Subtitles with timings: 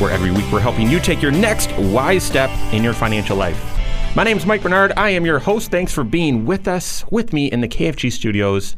[0.00, 3.62] where every week we're helping you take your next wise step in your financial life.
[4.14, 4.92] My name is Mike Bernard.
[4.96, 5.70] I am your host.
[5.70, 8.74] Thanks for being with us, with me in the KFG studios.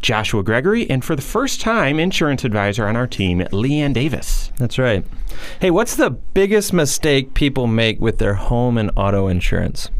[0.00, 4.50] Joshua Gregory, and for the first time, insurance advisor on our team, Leanne Davis.
[4.56, 5.04] That's right.
[5.60, 9.90] Hey, what's the biggest mistake people make with their home and auto insurance?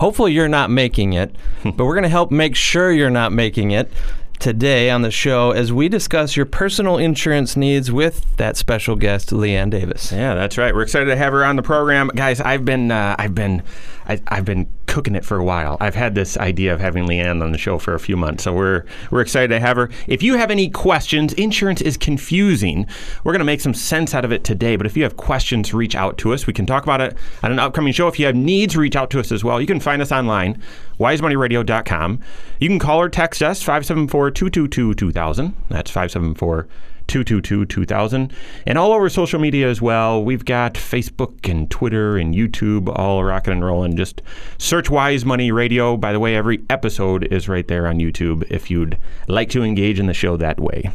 [0.00, 1.34] Hopefully, you're not making it,
[1.64, 3.90] but we're going to help make sure you're not making it
[4.38, 9.30] today on the show as we discuss your personal insurance needs with that special guest,
[9.30, 10.12] Leanne Davis.
[10.12, 10.74] Yeah, that's right.
[10.74, 12.40] We're excited to have her on the program, guys.
[12.40, 13.62] I've been, uh, I've been,
[14.08, 15.76] I, have been cooking it for a while.
[15.80, 18.52] I've had this idea of having Leanne on the show for a few months, so
[18.54, 19.90] we're we're excited to have her.
[20.06, 22.86] If you have any questions, insurance is confusing.
[23.22, 24.76] We're going to make some sense out of it today.
[24.76, 26.46] But if you have questions, reach out to us.
[26.46, 28.08] We can talk about it on an upcoming show.
[28.08, 29.60] If you have needs, reach out to us as well.
[29.60, 30.62] You can find us online,
[30.98, 32.20] wisemoneyradio.com.
[32.60, 35.54] You can call or text us 574 222 2000.
[35.68, 36.66] That's 574
[37.08, 38.32] 222 2000.
[38.66, 40.22] And all over social media as well.
[40.22, 43.96] We've got Facebook and Twitter and YouTube all rocking and rolling.
[43.96, 44.22] Just
[44.58, 45.96] search Wise Money Radio.
[45.96, 49.98] By the way, every episode is right there on YouTube if you'd like to engage
[49.98, 50.90] in the show that way.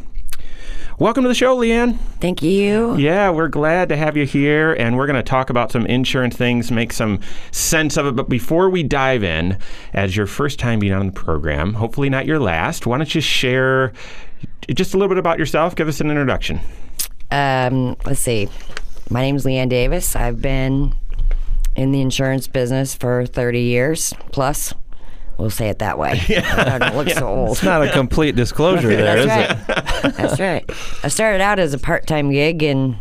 [0.96, 1.98] Welcome to the show, Leanne.
[2.20, 2.96] Thank you.
[2.96, 6.36] Yeah, we're glad to have you here, and we're going to talk about some insurance
[6.36, 7.18] things, make some
[7.50, 8.14] sense of it.
[8.14, 9.58] But before we dive in,
[9.92, 13.20] as your first time being on the program, hopefully not your last, why don't you
[13.20, 13.92] share
[14.72, 15.74] just a little bit about yourself?
[15.74, 16.60] Give us an introduction.
[17.32, 18.48] Um, let's see.
[19.10, 20.14] My name is Leanne Davis.
[20.14, 20.94] I've been
[21.74, 24.72] in the insurance business for 30 years plus.
[25.38, 26.20] We'll say it that way.
[26.28, 26.44] Yeah.
[26.74, 27.18] I don't look yeah.
[27.18, 27.52] so old.
[27.52, 29.50] It's not a complete disclosure there, is right.
[29.50, 30.16] it?
[30.16, 30.64] That's right.
[31.02, 32.96] I started out as a part-time gig and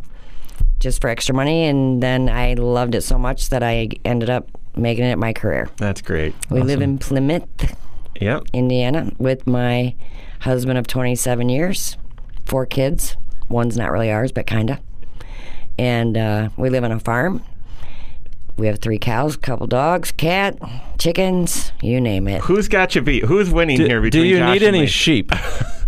[0.80, 4.50] just for extra money, and then I loved it so much that I ended up
[4.76, 5.70] making it my career.
[5.78, 6.36] That's great.
[6.50, 6.68] We awesome.
[6.68, 7.76] live in Plymouth,
[8.20, 8.44] yep.
[8.52, 9.96] Indiana, with my
[10.42, 11.98] husband of 27 years,
[12.46, 13.16] four kids.
[13.48, 14.80] One's not really ours, but kinda.
[15.78, 17.44] And uh, we live on a farm.
[18.58, 20.58] We have three cows, a couple dogs, cat,
[21.00, 22.42] chickens, you name it.
[22.42, 23.24] Who's got you beat?
[23.24, 25.32] Who's winning do, here between Do you Josh need any sheep?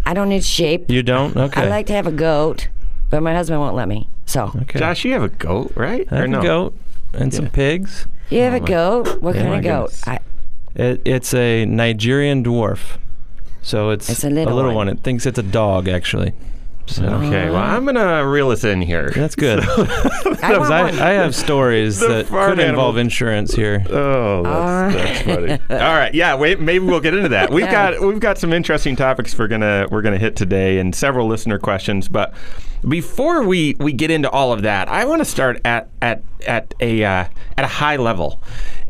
[0.05, 0.89] I don't need sheep.
[0.89, 1.35] You don't?
[1.37, 1.61] Okay.
[1.61, 2.69] I like to have a goat,
[3.11, 4.09] but my husband won't let me.
[4.25, 4.79] So, okay.
[4.79, 6.07] Josh, you have a goat, right?
[6.11, 6.39] I have no?
[6.39, 6.77] a goat
[7.13, 7.37] and yeah.
[7.37, 8.07] some pigs.
[8.29, 9.21] You have oh, a goat?
[9.21, 9.99] What yeah, kind of goat?
[10.07, 10.19] I,
[10.73, 12.97] it, it's a Nigerian dwarf.
[13.61, 14.87] So it's, it's a little, a little one.
[14.87, 14.89] one.
[14.89, 16.33] It thinks it's a dog, actually.
[16.88, 17.03] So.
[17.03, 19.09] Okay, well, I'm gonna reel us in here.
[19.09, 19.59] That's good.
[19.68, 22.69] I, I, I, have stories that could animal.
[22.69, 23.84] involve insurance here.
[23.90, 24.97] Oh, that's, uh.
[24.97, 25.51] that's funny.
[25.84, 27.51] All right, yeah, wait, maybe we'll get into that.
[27.51, 31.28] We've got we've got some interesting topics we're gonna we're gonna hit today, and several
[31.28, 32.07] listener questions.
[32.07, 32.34] But
[32.88, 36.74] before we we get into all of that, I want to start at at at
[36.79, 37.25] a uh,
[37.57, 38.41] at a high level.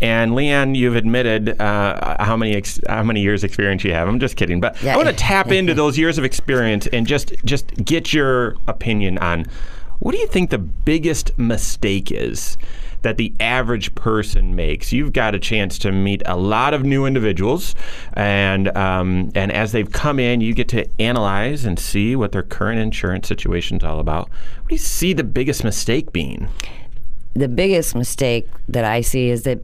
[0.02, 4.08] And Leanne, you've admitted uh, how many ex- how many years experience you have.
[4.08, 4.94] I'm just kidding, but yeah.
[4.94, 9.18] I want to tap into those years of experience and just just get your opinion
[9.20, 9.46] on
[10.00, 12.58] what do you think the biggest mistake is
[13.06, 14.92] that the average person makes.
[14.92, 17.76] You've got a chance to meet a lot of new individuals,
[18.14, 22.44] and um, and as they've come in, you get to analyze and see what their
[22.44, 24.30] current insurance situation is all about.
[24.30, 26.50] What do you see the biggest mistake being?
[27.34, 29.60] The biggest mistake that I see is that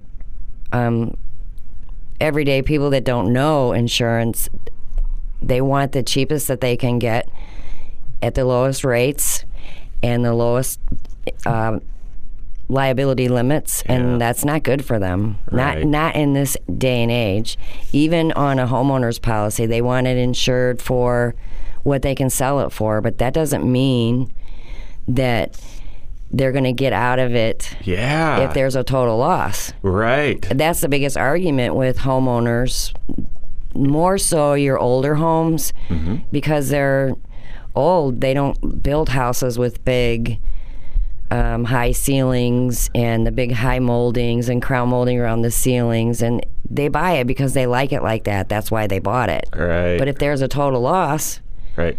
[0.71, 1.17] um,
[2.19, 4.49] everyday people that don't know insurance,
[5.41, 7.29] they want the cheapest that they can get
[8.21, 9.45] at the lowest rates
[10.03, 10.79] and the lowest
[11.45, 11.79] uh,
[12.69, 13.95] liability limits, yeah.
[13.95, 15.37] and that's not good for them.
[15.51, 15.79] Right.
[15.79, 17.57] Not not in this day and age.
[17.91, 21.35] Even on a homeowner's policy, they want it insured for
[21.83, 24.31] what they can sell it for, but that doesn't mean
[25.07, 25.59] that
[26.33, 28.39] they're going to get out of it yeah.
[28.39, 29.73] if there's a total loss.
[29.81, 30.41] Right.
[30.49, 32.93] That's the biggest argument with homeowners,
[33.73, 36.17] more so your older homes, mm-hmm.
[36.31, 37.13] because they're
[37.75, 38.21] old.
[38.21, 40.39] They don't build houses with big
[41.31, 46.21] um, high ceilings and the big high moldings and crown molding around the ceilings.
[46.21, 48.47] And they buy it because they like it like that.
[48.47, 49.49] That's why they bought it.
[49.53, 49.97] Right.
[49.97, 51.41] But if there's a total loss,
[51.75, 51.97] right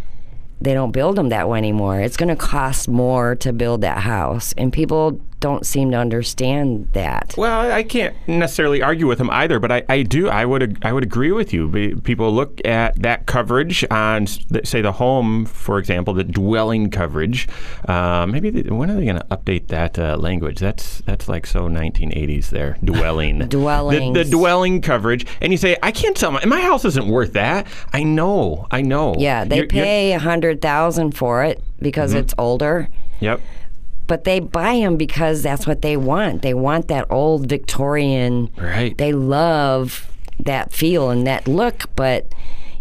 [0.62, 2.00] they don't build them that way anymore.
[2.00, 6.88] It's going to cost more to build that house, and people don't seem to understand
[6.92, 7.34] that.
[7.36, 10.28] Well, I can't necessarily argue with him either, but I, I do.
[10.28, 12.00] I would I would agree with you.
[12.02, 17.48] People look at that coverage on, say, the home, for example, the dwelling coverage.
[17.86, 20.60] Uh, maybe the, when are they going to update that uh, language?
[20.60, 22.78] That's that's like so 1980s there.
[22.84, 23.40] Dwelling.
[23.40, 27.32] The, the dwelling coverage, and you say, I can't tell my my house isn't worth
[27.32, 27.66] that.
[27.92, 28.68] I know.
[28.70, 29.16] I know.
[29.18, 32.88] Yeah, they You're- pay a hundred thousand for it because it's older.
[33.20, 33.40] Yep.
[34.06, 36.42] But they buy them because that's what they want.
[36.42, 38.50] They want that old Victorian.
[38.56, 38.96] Right.
[38.96, 40.10] They love
[40.40, 42.32] that feel and that look, but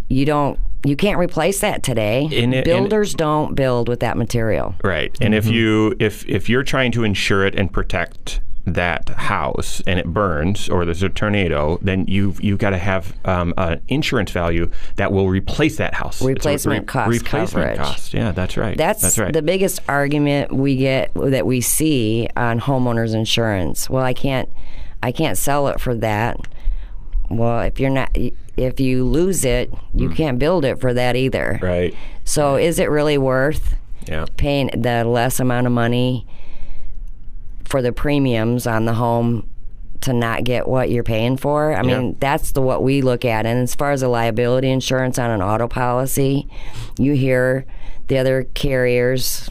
[0.08, 0.60] you don't.
[0.84, 2.28] You can't replace that today.
[2.34, 4.74] And it- and- Builders don't build with that material.
[4.84, 5.16] Right.
[5.22, 5.54] And if mm-hmm.
[5.54, 10.70] you if if you're trying to insure it and protect that house and it burns
[10.70, 15.12] or there's a tornado, then you've you've got to have um, an insurance value that
[15.12, 16.22] will replace that house.
[16.22, 17.78] Replacement cost Replacement coverage.
[17.78, 18.14] cost.
[18.14, 18.78] Yeah, that's right.
[18.78, 19.34] That's, that's right.
[19.34, 23.90] the biggest argument we get that we see on homeowners insurance.
[23.90, 24.48] Well, I can't,
[25.02, 26.40] I can't sell it for that.
[27.30, 28.16] Well, if you're not,
[28.58, 31.58] if you lose it, you can't build it for that either.
[31.62, 31.96] Right.
[32.26, 33.76] So, is it really worth
[34.08, 34.26] Yeah.
[34.38, 36.28] paying the less amount of money
[37.72, 39.50] for the premiums on the home
[40.02, 41.72] to not get what you're paying for.
[41.74, 42.00] I Yeah.
[42.00, 43.46] mean, that's the what we look at.
[43.46, 46.48] And as far as the liability insurance on an auto policy,
[46.98, 47.66] you hear
[48.08, 49.50] the other carriers,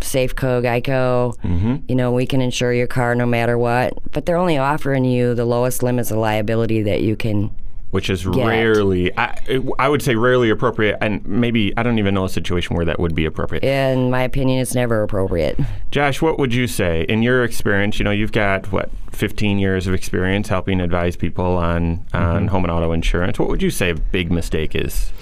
[0.00, 1.76] Safeco, Geico, Mm-hmm.
[1.88, 5.34] you know, we can insure your car no matter what, but they're only offering you
[5.34, 7.50] the lowest limits of liability that you can
[7.92, 8.46] Which is Get.
[8.46, 9.38] rarely, I,
[9.78, 12.98] I would say rarely appropriate, and maybe I don't even know a situation where that
[12.98, 13.62] would be appropriate.
[13.62, 15.60] in my opinion it's never appropriate.
[15.90, 17.98] Josh, what would you say in your experience?
[17.98, 22.46] You know, you've got what 15 years of experience helping advise people on on mm-hmm.
[22.46, 23.38] home and auto insurance.
[23.38, 25.12] What would you say a big mistake is,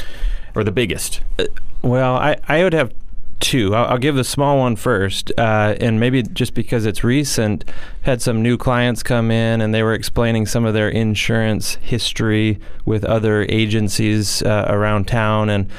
[0.55, 1.22] or the biggest?
[1.38, 1.46] Uh,
[1.82, 2.93] well, I, I would have
[3.41, 3.75] two.
[3.75, 7.65] I'll, I'll give the small one first, uh, and maybe just because it's recent,
[8.03, 12.61] had some new clients come in and they were explaining some of their insurance history
[12.85, 15.71] with other agencies uh, around town, and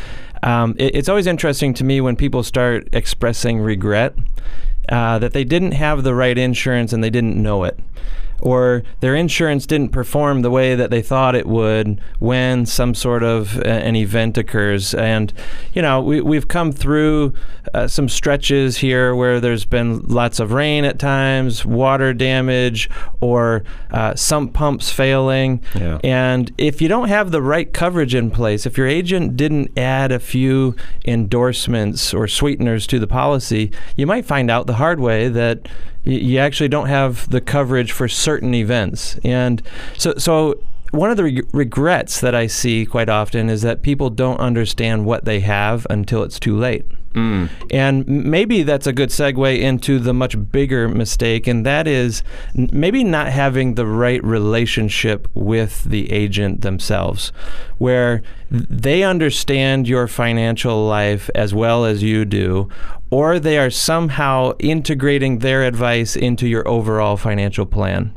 [0.44, 4.16] um, it, it's always interesting to me when people start expressing regret
[4.90, 7.80] uh, that they didn't have the right insurance and they didn't know it
[8.42, 13.24] or their insurance didn't perform the way that they thought it would when some sort
[13.24, 14.94] of uh, an event occurs.
[14.94, 15.32] And,
[15.74, 17.34] you know, we, we've come through
[17.74, 22.90] uh, some stretches here where there's been lots of rain at times, water damage,
[23.20, 25.62] or uh, sump pumps failing.
[25.76, 26.00] Yeah.
[26.04, 30.12] And if you don't have the right coverage in place, if your agent didn't add
[30.12, 35.28] a few endorsements or sweeteners to the policy, you might find out the hard way
[35.30, 35.68] that
[36.04, 39.20] you actually don't have the coverage for certain events.
[39.24, 39.62] And
[39.98, 40.62] so, so
[40.92, 45.06] one of the reg- regrets that I see quite often is that people don't understand
[45.06, 46.86] what they have until it's too late.
[47.14, 47.50] Mm.
[47.70, 53.04] And maybe that's a good segue into the much bigger mistake, and that is maybe
[53.04, 57.34] not having the right relationship with the agent themselves,
[57.82, 62.70] where they understand your financial life as well as you do,
[63.10, 68.16] or they are somehow integrating their advice into your overall financial plan.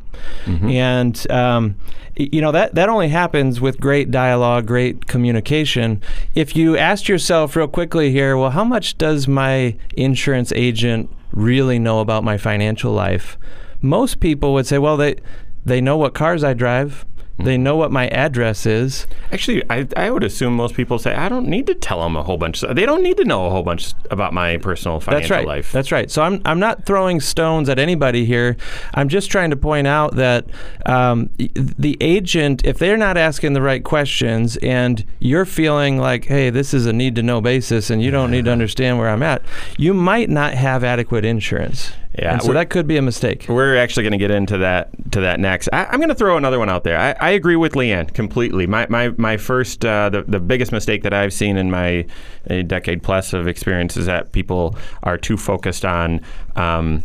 [0.68, 1.76] And um,
[2.14, 6.02] you know that that only happens with great dialogue, great communication.
[6.34, 11.78] If you asked yourself real quickly here, well, how much does my insurance agent really
[11.78, 13.38] know about my financial life?
[13.80, 15.16] Most people would say, well, they
[15.64, 17.06] they know what cars I drive.
[17.38, 19.06] They know what my address is.
[19.32, 22.22] Actually, I, I would assume most people say I don't need to tell them a
[22.22, 22.60] whole bunch.
[22.60, 25.46] They don't need to know a whole bunch about my personal That's financial right.
[25.46, 25.72] life.
[25.72, 26.10] That's right.
[26.10, 28.56] So I'm, I'm not throwing stones at anybody here.
[28.94, 30.46] I'm just trying to point out that
[30.86, 36.50] um, the agent, if they're not asking the right questions and you're feeling like, hey,
[36.50, 39.22] this is a need to know basis and you don't need to understand where I'm
[39.24, 39.42] at,
[39.76, 41.90] you might not have adequate insurance.
[42.18, 43.46] Yeah, And so that could be a mistake.
[43.48, 45.68] We're actually going to get into that to that next.
[45.72, 46.96] I, I'm going to throw another one out there.
[46.96, 48.66] I, I agree with Leanne completely.
[48.66, 52.06] My my my first uh, the the biggest mistake that I've seen in my
[52.66, 56.20] decade plus of experience is that people are too focused on.
[56.54, 57.02] Um,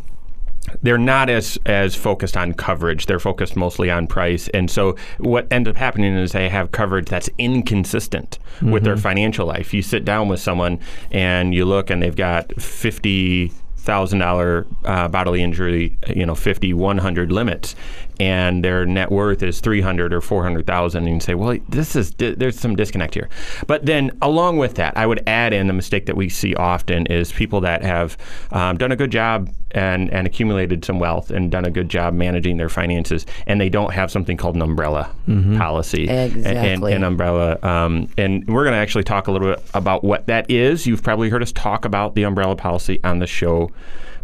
[0.84, 3.08] they're not as as focused on coverage.
[3.08, 7.08] They're focused mostly on price, and so what ends up happening is they have coverage
[7.08, 9.74] that's inconsistent with their financial life.
[9.74, 13.52] You sit down with someone and you look, and they've got fifty
[13.90, 17.76] thousand dollar uh, bodily injury, you know, 50, 100 limits,
[18.20, 22.60] and their net worth is 300 or 400,000 and you say, well, this is there's
[22.60, 23.30] some disconnect here.
[23.66, 27.08] But then along with that, I would add in the mistake that we see often
[27.08, 28.16] is people that have
[28.52, 32.14] um, done a good job and, and accumulated some wealth and done a good job
[32.14, 35.12] managing their finances, and they don't have something called an umbrella
[35.58, 36.08] policy.
[36.10, 36.94] And- Exactly.
[36.94, 37.58] And, an umbrella.
[37.64, 40.86] Um, and we're going to actually talk a little bit about what that is.
[40.88, 43.70] You've probably heard us talk about the umbrella policy on the show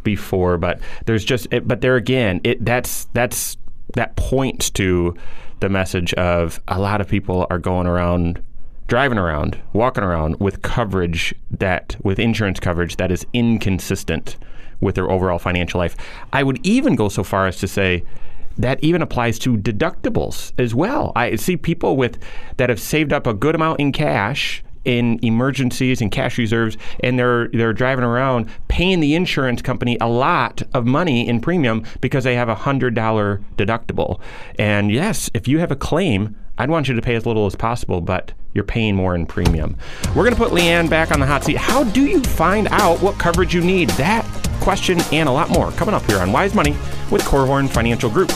[0.03, 3.57] before, but there's just, it, but there again, it that's that's
[3.93, 5.15] that points to
[5.61, 8.41] the message of a lot of people are going around
[8.87, 14.37] driving around walking around with coverage that with insurance coverage that is inconsistent
[14.81, 15.95] with their overall financial life
[16.33, 18.03] i would even go so far as to say
[18.57, 21.11] that even applies to deductibles as well.
[21.15, 22.17] I see people with
[22.57, 27.17] that have saved up a good amount in cash in emergencies and cash reserves and
[27.17, 32.23] they're they're driving around paying the insurance company a lot of money in premium because
[32.23, 34.19] they have a hundred dollar deductible.
[34.59, 37.55] And yes, if you have a claim, I'd want you to pay as little as
[37.55, 39.77] possible, but you're paying more in premium.
[40.15, 41.57] We're going to put Leanne back on the hot seat.
[41.57, 43.89] How do you find out what coverage you need?
[43.91, 44.25] That
[44.61, 46.71] question and a lot more coming up here on Wise Money
[47.11, 48.31] with Korhorn Financial Group.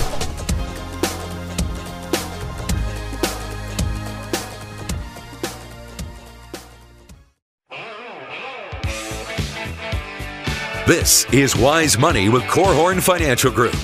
[10.86, 13.76] This is Wise Money with Korhorn Financial Group.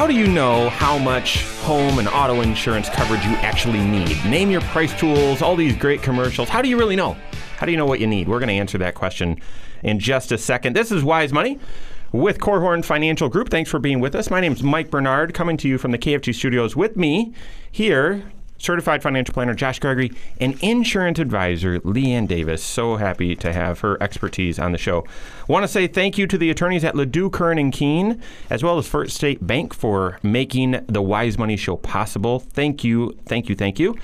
[0.00, 4.16] How do you know how much home and auto insurance coverage you actually need?
[4.24, 6.48] Name your price tools, all these great commercials.
[6.48, 7.18] How do you really know?
[7.58, 8.26] How do you know what you need?
[8.26, 9.38] We're going to answer that question
[9.82, 10.74] in just a second.
[10.74, 11.58] This is Wise Money
[12.12, 13.50] with Korhorn Financial Group.
[13.50, 14.30] Thanks for being with us.
[14.30, 17.34] My name is Mike Bernard, coming to you from the KFG studios with me
[17.70, 18.22] here.
[18.60, 22.62] Certified financial planner Josh Gregory and insurance advisor Leanne Davis.
[22.62, 25.06] So happy to have her expertise on the show.
[25.48, 28.76] Want to say thank you to the attorneys at LaDue, Curran, and Kuehn, as well
[28.76, 32.40] as First State Bank for making the Wise Money Show possible.
[32.40, 33.96] Thank you, thank you, thank you.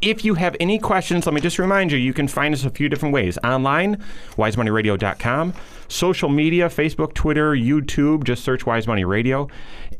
[0.00, 2.70] If you have any questions, let me just remind you, you can find us a
[2.70, 3.38] few different ways.
[3.44, 5.54] Online, wisemoneyradio.com,
[5.86, 9.46] social media, Facebook, Twitter, YouTube, just search Wise Money Radio.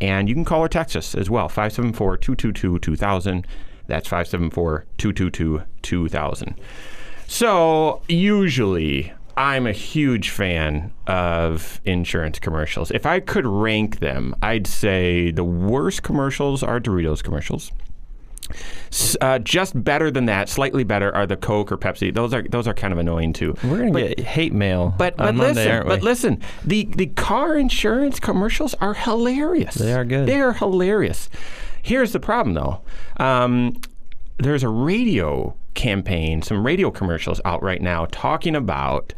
[0.00, 3.46] And you can call or text us as well, 574 222 2000.
[3.92, 6.54] That's 574 222 2000.
[7.26, 12.90] So, usually, I'm a huge fan of insurance commercials.
[12.90, 17.70] If I could rank them, I'd say the worst commercials are Doritos commercials.
[19.20, 22.14] Uh, just better than that, slightly better, are the Coke or Pepsi.
[22.14, 23.54] Those are those are kind of annoying too.
[23.62, 27.06] We're gonna But- get hate mail but but on Monday, listen, but listen, the the
[27.06, 29.74] car insurance commercials are hilarious.
[29.74, 30.26] They are good.
[30.26, 31.28] They are hilarious.
[31.82, 32.80] Here's the problem though.
[33.18, 33.80] Um,
[34.38, 39.12] there's a radio campaign, some radio commercials out right now talking about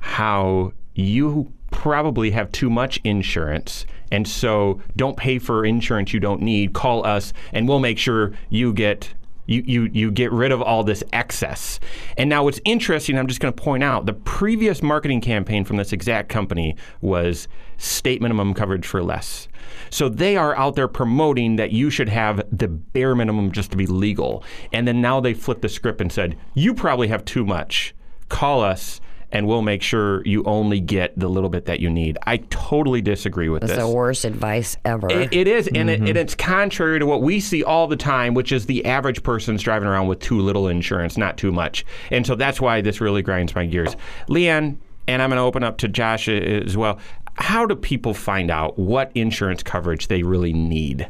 [0.00, 6.42] how you probably have too much insurance and so don't pay for insurance you don't
[6.42, 6.72] need.
[6.72, 9.12] Call us and we'll make sure you get
[9.46, 11.80] you, you, you get rid of all this excess.
[12.16, 15.76] And now what's interesting, I'm just going to point out the previous marketing campaign from
[15.76, 19.48] this exact company was state minimum coverage for less.
[19.90, 23.76] So they are out there promoting that you should have the bare minimum just to
[23.76, 24.44] be legal.
[24.72, 27.94] And then now they flipped the script and said, you probably have too much.
[28.28, 29.00] Call us
[29.32, 32.18] and we'll make sure you only get the little bit that you need.
[32.26, 33.70] I totally disagree with this.
[33.70, 33.88] That's this.
[33.88, 35.10] the worst advice ever.
[35.10, 38.34] It, it is, and, it, and it's contrary to what we see all the time,
[38.34, 41.84] which is the average person's driving around with too little insurance, not too much.
[42.10, 43.94] And so that's why this really grinds my gears.
[44.28, 46.98] Leanne, and I'm going to open up to Josh uh, as well.
[47.40, 51.08] How do people find out what insurance coverage they really need?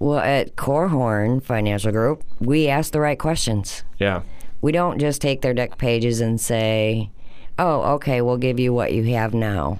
[0.00, 3.84] well, at Korhorn Financial Group, we ask the right questions.
[3.98, 4.22] Yeah.
[4.62, 7.10] We don't just take their dec pages and say,
[7.58, 9.78] oh, okay, we'll give you what you have now.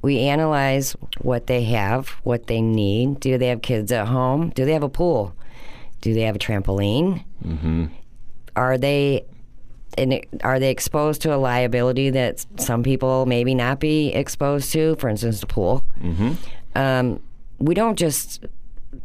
[0.00, 3.20] We analyze what they have, what they need.
[3.20, 4.50] Do they have kids at home?
[4.50, 5.34] Do they have a pool?
[6.00, 7.24] Do they have a trampoline?
[7.44, 7.86] Mm-hmm.
[8.56, 9.26] Are they
[9.98, 14.96] and are they exposed to a liability that some people maybe not be exposed to?
[14.96, 15.84] For instance, the pool.
[16.00, 16.32] Mm-hmm.
[16.74, 17.20] Um,
[17.58, 18.46] we don't just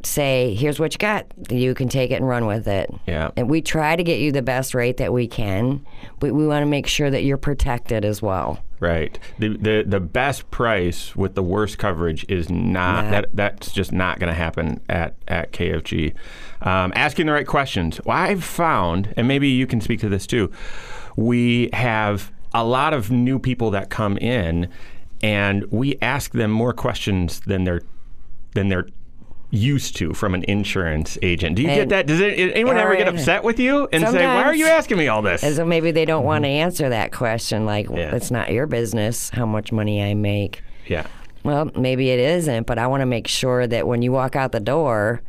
[0.04, 1.26] say, "Here's what you got.
[1.50, 3.32] You can take it and run with it." Yeah.
[3.36, 5.86] And we try to get you the best rate that we can,
[6.20, 8.64] but we want to make sure that you're protected as well.
[8.84, 9.18] Right.
[9.40, 13.12] The, the the best price with the worst coverage is not Nah.
[13.12, 16.14] that that's just not going to happen at at KFG.
[16.62, 18.02] Um, asking the right questions.
[18.06, 20.52] Well, I've found, and maybe you can speak to this too.
[21.16, 24.68] We have a lot of new people that come in,
[25.22, 27.82] and we ask them more questions than they're
[28.54, 28.88] than they're
[29.54, 31.56] used to from an insurance agent.
[31.56, 32.08] Do you get that?
[32.08, 34.98] Does it, anyone ever oh, get upset with you and say, "Why are you asking
[34.98, 36.66] me all this?" And so maybe they don't want to mm-hmm.
[36.66, 38.16] answer that question, like, Yeah.
[38.16, 41.06] "It's not your business how much money I make." yeah.
[41.44, 44.52] well, maybe it isn't, but I want to make sure that when you walk out
[44.52, 45.22] the door,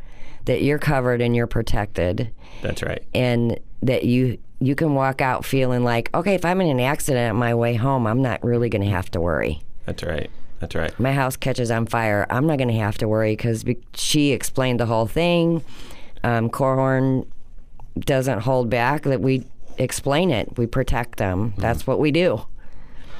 [0.47, 3.03] that you're covered and you're protected, That's right.
[3.15, 7.31] and that you you can walk out feeling like, okay, if I'm in an accident
[7.31, 9.63] on my way home, I'm not really going to have to worry.
[9.85, 10.31] That's right.
[10.65, 10.99] That's right.
[10.99, 14.81] My house catches on fire, I'm not going to have to worry because she explained
[14.81, 15.63] the whole thing.
[16.23, 17.27] Um, Korhorn
[17.99, 19.45] doesn't hold back; that we
[19.77, 21.53] explain it, we protect them.
[21.59, 22.47] That's what we do.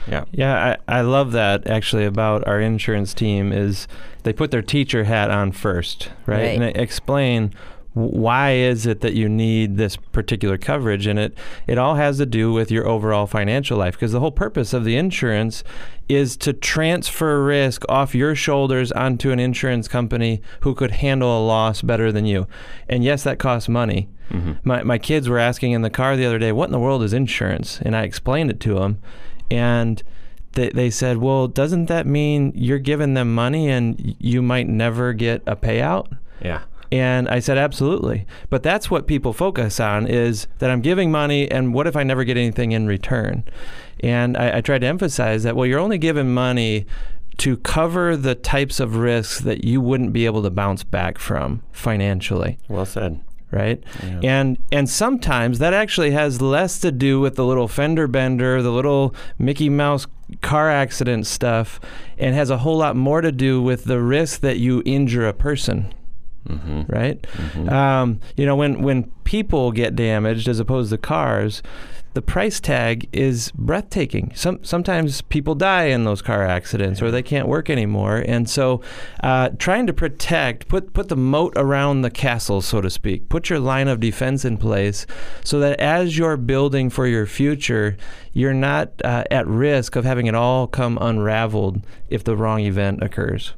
[0.07, 0.25] Yeah.
[0.33, 3.89] Yeah, I, I love that actually about our insurance team is
[4.23, 6.37] they put their teacher hat on first, right?
[6.37, 6.45] Right.
[6.59, 7.55] And they explain w-
[7.95, 11.33] why is it that you need this particular coverage and it
[11.69, 14.85] it all has to do with your overall financial life because the whole purpose of
[14.85, 15.63] the insurance
[16.09, 21.47] is to transfer risk off your shoulders onto an insurance company who could handle a
[21.47, 22.47] loss better than you.
[22.89, 24.09] And yes, that costs money.
[24.31, 24.53] Mm-hmm.
[24.65, 27.03] My, my kids were asking in the car the other day, what in the world
[27.03, 27.81] is insurance?
[27.81, 28.99] And I explained it to them.
[29.51, 30.03] And
[30.53, 35.13] they, they said, well, doesn't that mean you're giving them money and you might never
[35.13, 36.19] get a payout?
[36.43, 36.63] Yeah.
[36.95, 38.25] And I said, absolutely.
[38.51, 42.05] But that's what people focus on is that I'm giving money, and what if I
[42.05, 43.43] never get anything in return?
[43.99, 46.87] And I, I tried to emphasize that, well, you're only giving money
[47.39, 51.65] to cover the types of risks that you wouldn't be able to bounce back from
[51.73, 53.21] financially Well said.
[53.51, 53.83] right?
[54.23, 58.71] And and sometimes that actually has less to do with the little fender bender, the
[58.71, 60.07] little Mickey Mouse
[60.43, 61.81] car accident stuff,
[62.19, 65.33] and has a whole lot more to do with the risk that you injure a
[65.33, 65.93] person.
[66.47, 67.27] Right,
[67.69, 71.63] Um, you know when when people get damaged as opposed to cars,
[72.13, 74.31] the price tag is breathtaking.
[74.35, 78.83] Some sometimes people die in those car accidents or they can't work anymore, and so
[79.23, 83.29] uh, trying to protect, put put the moat around the castle, so to speak.
[83.29, 85.07] Put your line of defense in place
[85.43, 87.97] so that as you're building for your future,
[88.33, 93.03] you're not uh, at risk of having it all come unraveled if the wrong event
[93.03, 93.55] occurs.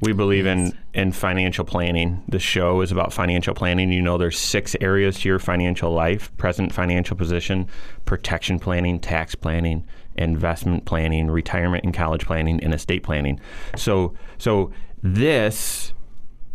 [0.00, 2.22] We believe in in financial planning.
[2.28, 3.90] The show is about financial planning.
[3.90, 7.66] You know, there's six areas to your financial life: present financial position,
[8.04, 9.86] protection planning, tax planning,
[10.16, 13.40] investment planning, retirement and college planning, and estate planning.
[13.76, 14.70] So, so
[15.02, 15.94] this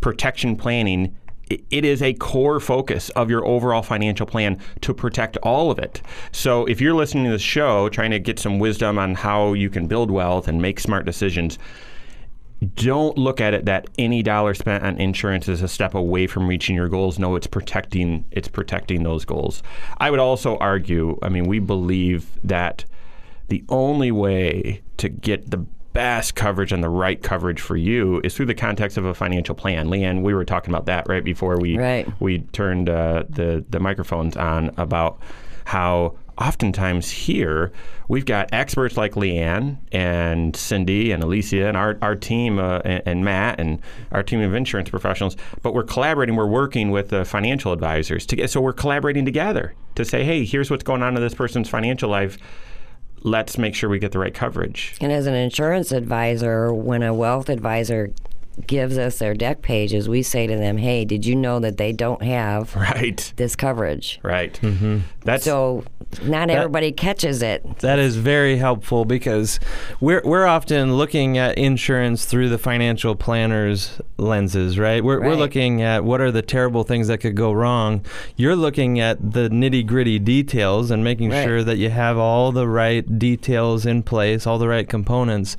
[0.01, 1.15] protection planning
[1.69, 6.01] it is a core focus of your overall financial plan to protect all of it.
[6.31, 9.69] So if you're listening to this show trying to get some wisdom on how you
[9.69, 11.59] can build wealth and make smart decisions,
[12.75, 16.47] don't look at it that any dollar spent on insurance is a step away from
[16.47, 17.17] reaching your goals.
[17.17, 19.63] No, it's protecting it's protecting those goals.
[19.97, 22.85] I would also argue, I mean, we believe that
[23.47, 28.33] the only way to get the best coverage and the right coverage for you is
[28.33, 29.87] through the context of a financial plan.
[29.87, 32.07] Leanne, we were talking about that right before we Right.
[32.21, 35.19] we turned uh, the the microphones on about
[35.65, 37.71] how oftentimes here
[38.07, 43.03] we've got experts like Leanne and Cindy and Alicia and our, our team uh, and,
[43.05, 43.79] and Matt and
[44.11, 48.35] our team of insurance professionals, but we're collaborating, we're working with the financial advisors to
[48.35, 51.69] get, so we're collaborating together to say, hey, here's what's going on in this person's
[51.69, 52.37] financial life.
[53.23, 54.95] Let's make sure we get the right coverage.
[54.99, 58.11] And as an insurance advisor, when a wealth advisor
[58.67, 61.91] gives us their dec pages, we say to them, "Hey, did you know that they
[61.93, 63.31] don't have Right.
[63.37, 64.59] this coverage?" Right.
[64.61, 64.99] Mm-hmm.
[65.23, 65.83] That's So
[66.23, 67.79] not everybody catches it.
[67.79, 69.59] That is very helpful because
[69.99, 75.03] we're we're often looking at insurance through the financial planner's lenses, right?
[75.03, 78.03] We're we're looking at what are the terrible things that could go wrong.
[78.35, 81.45] You're looking at the nitty gritty details and making Right.
[81.45, 85.55] sure that you have all the right details in place, all the right components,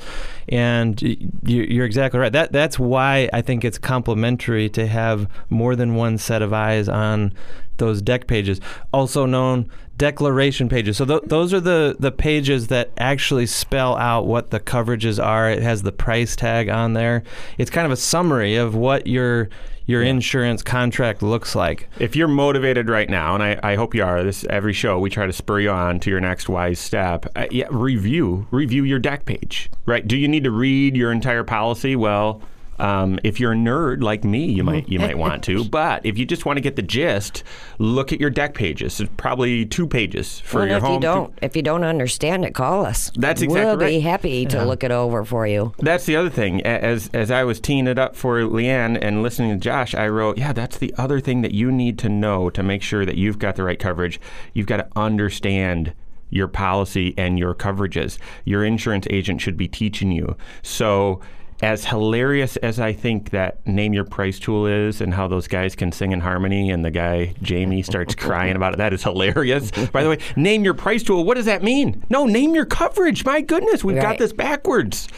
[0.48, 2.33] and you- you're exactly right.
[2.33, 6.88] That that's why I think it's complementary to have more than one set of eyes
[6.88, 7.33] on
[7.78, 8.61] those dec pages,
[8.92, 9.66] also known
[9.98, 10.96] declaration pages.
[10.96, 15.50] So th- those are the the pages that actually spell out what the coverages are.
[15.50, 17.22] It has the price tag on there.
[17.59, 19.48] It's kind of a summary of what your
[19.87, 21.88] your insurance contract looks like.
[21.99, 25.11] if you're motivated right now, and I, I hope you are, this every show we
[25.11, 27.27] try to spur you on to your next wise step.
[27.37, 29.71] Uh, yeah, review review your dec page.
[29.87, 30.07] Right?
[30.07, 31.97] Do you need to read your entire policy?
[31.97, 32.42] Well.
[32.83, 36.18] Um, if you're a nerd like me, you might you might want to, but if
[36.18, 37.45] you just want to get the gist,
[37.79, 39.01] look at your dec pages.
[39.01, 40.95] It's probably two pages for and your if home.
[40.95, 43.12] you don't, if you don't understand it, call us.
[43.14, 45.73] That's exactly We'll be happy to look it over for you.
[45.79, 46.61] That's the other thing.
[46.62, 50.37] As as I was teeing it up for Leanne and listening to Josh, I wrote,
[50.37, 53.38] yeah, that's the other thing that you need to know to make sure that you've
[53.38, 54.21] got the right coverage.
[54.55, 55.95] You've got to understand
[56.31, 58.18] your policy and your coverages.
[58.45, 60.37] Your insurance agent should be teaching you.
[60.62, 61.21] So
[61.62, 65.77] as hilarious as I think that name your price tool is and how those guys
[65.77, 69.70] can sing in harmony and the guy Jamie starts crying about it, that is hilarious.
[69.70, 72.05] By the way, name your price tool, what does that mean?
[72.11, 73.25] No, name your coverage.
[73.25, 75.09] My goodness, we've got this backwards.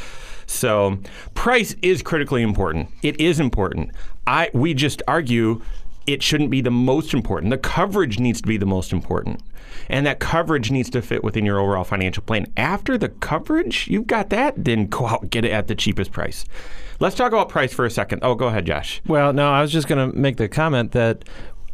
[0.46, 0.98] So
[1.32, 2.90] price is critically important.
[3.02, 3.92] It is important.
[4.26, 5.62] I we just argue
[6.06, 7.50] it shouldn't be the most important.
[7.50, 9.40] The coverage needs to be the most important.
[9.88, 12.46] And that coverage needs to fit within your overall financial plan.
[12.56, 16.12] After the coverage, you've got that, then go out and get it at the cheapest
[16.12, 16.44] price.
[17.00, 18.20] Let's talk about price for a second.
[18.22, 19.02] Oh, go ahead, Josh.
[19.06, 21.24] Well, no, I was just going to make the comment that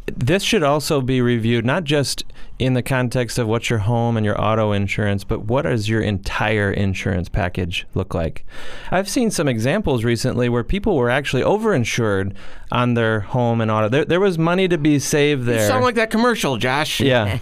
[0.06, 2.24] this should also be reviewed not just
[2.58, 6.00] in the context of what's your home and your auto insurance, but what does your
[6.00, 8.44] entire insurance package look like?
[8.90, 12.34] I've seen some examples recently where people were actually overinsured
[12.72, 13.88] on their home and auto.
[13.88, 15.66] There, there was money to be saved there.
[15.66, 17.00] Sound like that commercial, Josh.
[17.00, 17.38] yeah.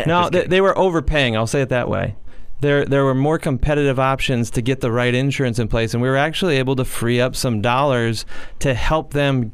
[0.06, 1.36] no, they, they were overpaying.
[1.36, 2.16] I'll say it that way
[2.60, 6.08] there there were more competitive options to get the right insurance in place, and we
[6.08, 8.24] were actually able to free up some dollars
[8.60, 9.52] to help them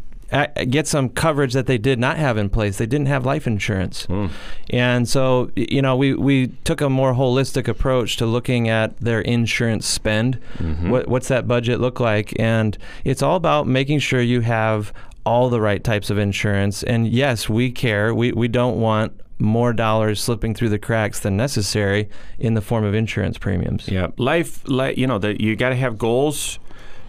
[0.69, 2.79] get some coverage that they did not have in place.
[2.79, 4.31] They didn't have life insurance, mm.
[4.71, 9.21] and so you know we we took a more holistic approach to looking at their
[9.21, 10.41] insurance spend.
[10.59, 10.91] Mm-hmm.
[10.91, 12.33] What, what's that budget look like?
[12.39, 14.93] And it's all about making sure you have
[15.25, 16.83] all the right types of insurance.
[16.83, 18.15] And yes, we care.
[18.15, 22.85] We we don't want more dollars slipping through the cracks than necessary in the form
[22.85, 23.89] of insurance premiums.
[23.89, 26.59] Yeah, life, li- you know, that you got to have goals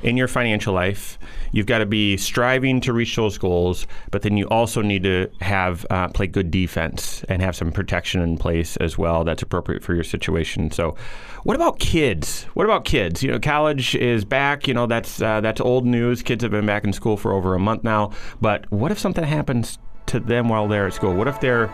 [0.04, 1.18] in your financial life.
[1.52, 5.30] You've got to be striving to reach those goals, but then you also need to
[5.42, 9.84] have uh, play good defense and have some protection in place as well that's appropriate
[9.84, 10.72] for your situation.
[10.72, 10.96] So,
[11.44, 12.44] what about kids?
[12.54, 13.24] What about kids?
[13.24, 14.68] You know, college is back.
[14.68, 16.22] You know, that's uh, that's old news.
[16.22, 18.12] Kids have been back in school for over a month now.
[18.42, 21.14] But what if something happens to them while they're at school?
[21.14, 21.72] What if they're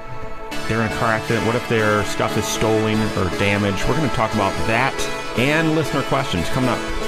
[0.67, 1.45] they're in a car accident?
[1.45, 3.87] What if their stuff is stolen or damaged?
[3.87, 4.93] We're going to talk about that
[5.37, 6.98] and listener questions coming up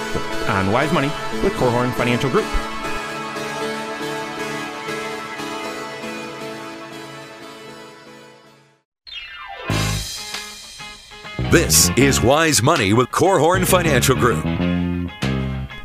[0.49, 1.07] on Wise Money
[1.43, 2.45] with Korhorn Financial Group.
[11.51, 14.45] This is Wise Money with Korhorn Financial Group.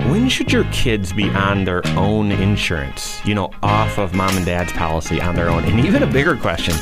[0.09, 3.21] When should your kids be on their own insurance?
[3.27, 5.65] You know, off of mom and dad's policy on their own?
[5.65, 6.75] And even a bigger question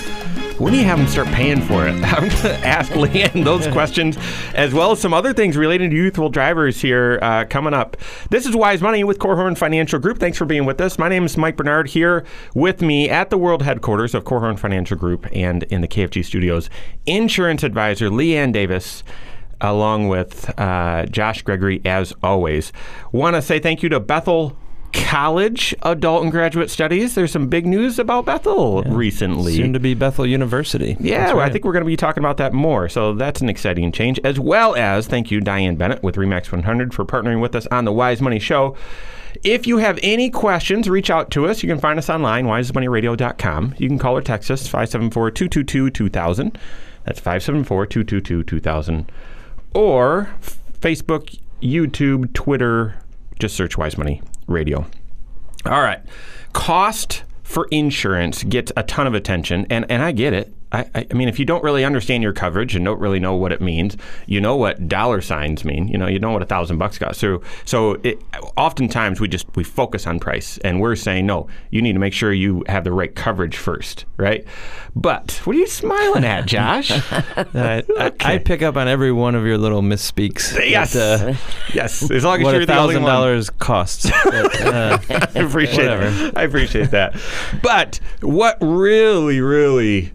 [0.59, 1.95] when do you have them start paying for it?
[2.05, 4.17] I'm going to ask Leanne those questions
[4.55, 7.97] as well as some other things related to youthful drivers here uh, coming up.
[8.31, 10.19] This is Wise Money with Korhorn Financial Group.
[10.19, 10.99] Thanks for being with us.
[10.99, 14.97] My name is Mike Bernard here with me at the world headquarters of Korhorn Financial
[14.97, 16.71] Group and in the KFG studios,
[17.05, 19.03] insurance advisor Leanne Davis
[19.61, 22.73] along with uh, Josh Gregory, as always.
[23.13, 24.57] Want to say thank you to Bethel
[24.95, 27.15] college adult and graduate studies.
[27.15, 28.93] There's some big news about Bethel yeah.
[28.95, 29.57] recently.
[29.57, 30.97] Soon to be Bethel University.
[31.01, 31.49] Yeah, right.
[31.49, 32.89] I think we're going to be talking about that more.
[32.89, 34.21] So that's an exciting change.
[34.25, 37.85] As well as, thank you, Diane Bennett with Remax 100 for partnering with us on
[37.85, 38.77] the Wise Money Show.
[39.43, 41.63] If you have any questions, reach out to us.
[41.63, 43.75] You can find us online, wisemoneyradio.com.
[43.79, 46.59] You can call or text us, 574 222 2000.
[47.05, 49.13] That's 574 222 2000.
[49.75, 50.31] Or
[50.81, 52.95] Facebook, YouTube, Twitter,
[53.41, 54.87] just search Wise Money radio.
[55.67, 56.01] All right.
[56.53, 60.53] Cost for insurance gets a ton of attention, and, and I get it.
[60.75, 63.53] I, I, mean, if you don't really understand your coverage and don't really know what
[63.53, 65.87] it means, you know what dollar signs mean.
[65.89, 67.21] You know, you know what a thousand bucks costs.
[67.21, 68.21] So, so it,
[68.57, 71.49] oftentimes we just we focus on price, and we're saying no.
[71.71, 74.45] You need to make sure you have the right coverage first, right?
[74.97, 76.91] But what are you smiling at, Josh?
[77.11, 78.35] I, okay.
[78.35, 80.59] I, pick up on every one of your little misspeaks.
[80.59, 81.37] Yes, uh,
[81.73, 82.11] yes.
[82.11, 84.11] As long as what you're a thousand dollars costs.
[84.25, 85.89] But, uh, I appreciate.
[85.89, 86.33] Whatever.
[86.35, 87.15] I appreciate that.
[87.63, 90.13] But what really, really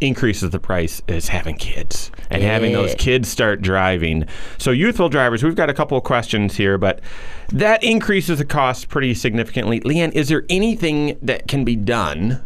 [0.00, 2.48] increases the price is having kids and yeah.
[2.48, 4.26] having those kids start driving.
[4.58, 7.00] So, youthful drivers, we've got a couple of questions here, but
[7.48, 9.80] that increases the cost pretty significantly.
[9.80, 12.40] Leanne, is there anything that can be done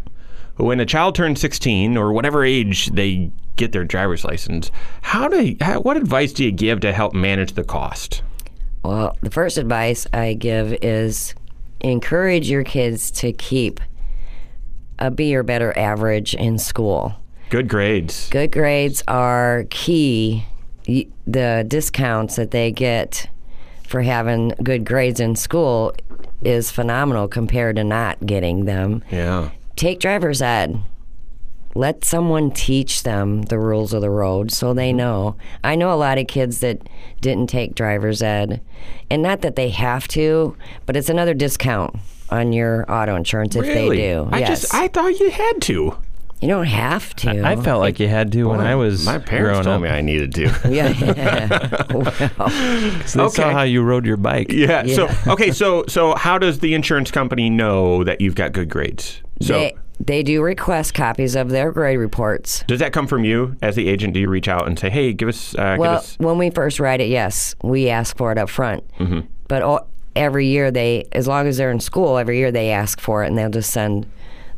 [0.57, 4.71] when a child turns 16 or whatever age they get their driver's license?
[5.03, 8.23] How do how, what advice do you give to help manage the cost?
[8.85, 11.35] Well, the first advice I give is
[11.81, 13.81] encourage your kids to keep
[14.99, 17.15] a B or better average in school.
[17.51, 18.29] Good grades.
[18.31, 20.47] Good grades are key.
[20.87, 23.29] The discounts that they get
[23.87, 25.95] for having good grades in school
[26.43, 29.03] is phenomenal compared to not getting them.
[29.11, 29.51] Yeah.
[29.77, 30.81] Take driver's ed.
[31.77, 34.99] Let someone teach them the rules of the road so they mm-hmm.
[34.99, 35.37] know.
[35.65, 36.81] I know a lot of kids that
[37.21, 38.61] didn't take driver's ed,
[39.11, 41.97] and not that they have to, but it's another discount
[42.31, 43.97] on your auto insurance if really?
[43.97, 44.29] they do.
[44.31, 44.49] I yes.
[44.61, 45.97] just I thought you had to.
[46.45, 47.41] You don't have to.
[47.41, 49.07] I, I felt like you had to when I was.
[49.07, 49.81] My parents told up.
[49.81, 50.43] me I needed to.
[50.69, 50.89] yeah.
[50.91, 51.87] yeah.
[51.91, 52.05] well,
[53.01, 53.29] they okay.
[53.29, 54.53] saw how you rode your bike.
[54.53, 54.85] Yeah.
[54.89, 55.53] So okay.
[55.53, 59.23] So so how does the insurance company know that you've got good grades?
[59.41, 59.55] So.
[59.55, 62.63] They, they do request copies of their grade reports.
[62.67, 64.13] Does that come from you as the agent?
[64.13, 65.55] Do you reach out and say, "Hey, give us"?
[65.55, 66.19] Uh, well, give us...
[66.19, 68.87] when we first write it, yes, we ask for it up front.
[68.99, 69.21] Mm-hmm.
[69.49, 73.01] but all, every year they, as long as they're in school, every year they ask
[73.01, 74.07] for it, and they'll just send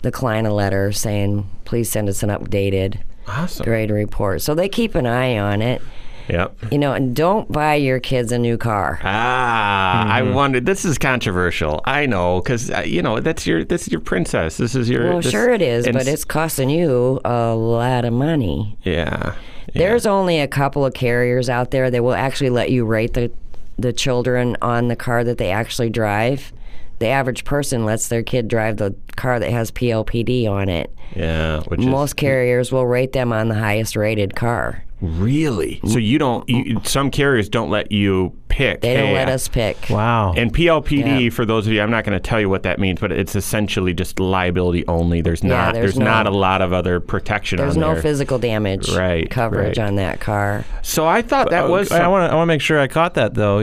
[0.07, 3.65] the client a letter saying, "Please send us an updated Awesome.
[3.65, 5.83] grade report." So they keep an eye on it.
[6.29, 6.73] Yep.
[6.73, 8.99] You know, and don't buy your kids a new car.
[9.05, 10.67] Ah, I wondered.
[10.67, 11.81] This is controversial.
[11.85, 14.57] I know, because uh, you know that's your this is your princess.
[14.57, 15.09] This is your.
[15.09, 18.77] Well, this- sure it is, and but it's costing you a lot of money.
[18.83, 19.35] yeah.
[19.35, 19.35] yeah.
[19.75, 23.31] There's only a couple of carriers out there that will actually let you rate the
[23.79, 26.53] the children on the car that they actually drive.
[26.99, 30.91] The average person lets their kid drive the car that has PLPD on it.
[31.15, 31.61] yeah.
[31.65, 34.83] Which is Most carriers will rate them on the highest rated car.
[35.01, 35.81] Really.
[35.87, 36.49] So you don't.
[36.49, 38.81] You, some carriers don't let you pick.
[38.81, 39.77] They don't hey, let us pick.
[39.91, 40.33] Wow.
[40.35, 41.31] And PLPD, Yeah.
[41.31, 43.37] for those of you, I'm not going to tell you what that means, but it's
[43.37, 45.21] essentially just liability only.
[45.21, 45.75] There's Yeah, not.
[45.75, 47.59] there's There's, not a lot of other protection.
[47.59, 48.03] There's on no there.
[48.03, 49.87] physical damage Right, coverage right.
[49.87, 50.65] on that car.
[50.83, 51.91] So I thought that Oh, was.
[51.93, 52.33] I want to.
[52.33, 53.63] I want to make sure I caught that though.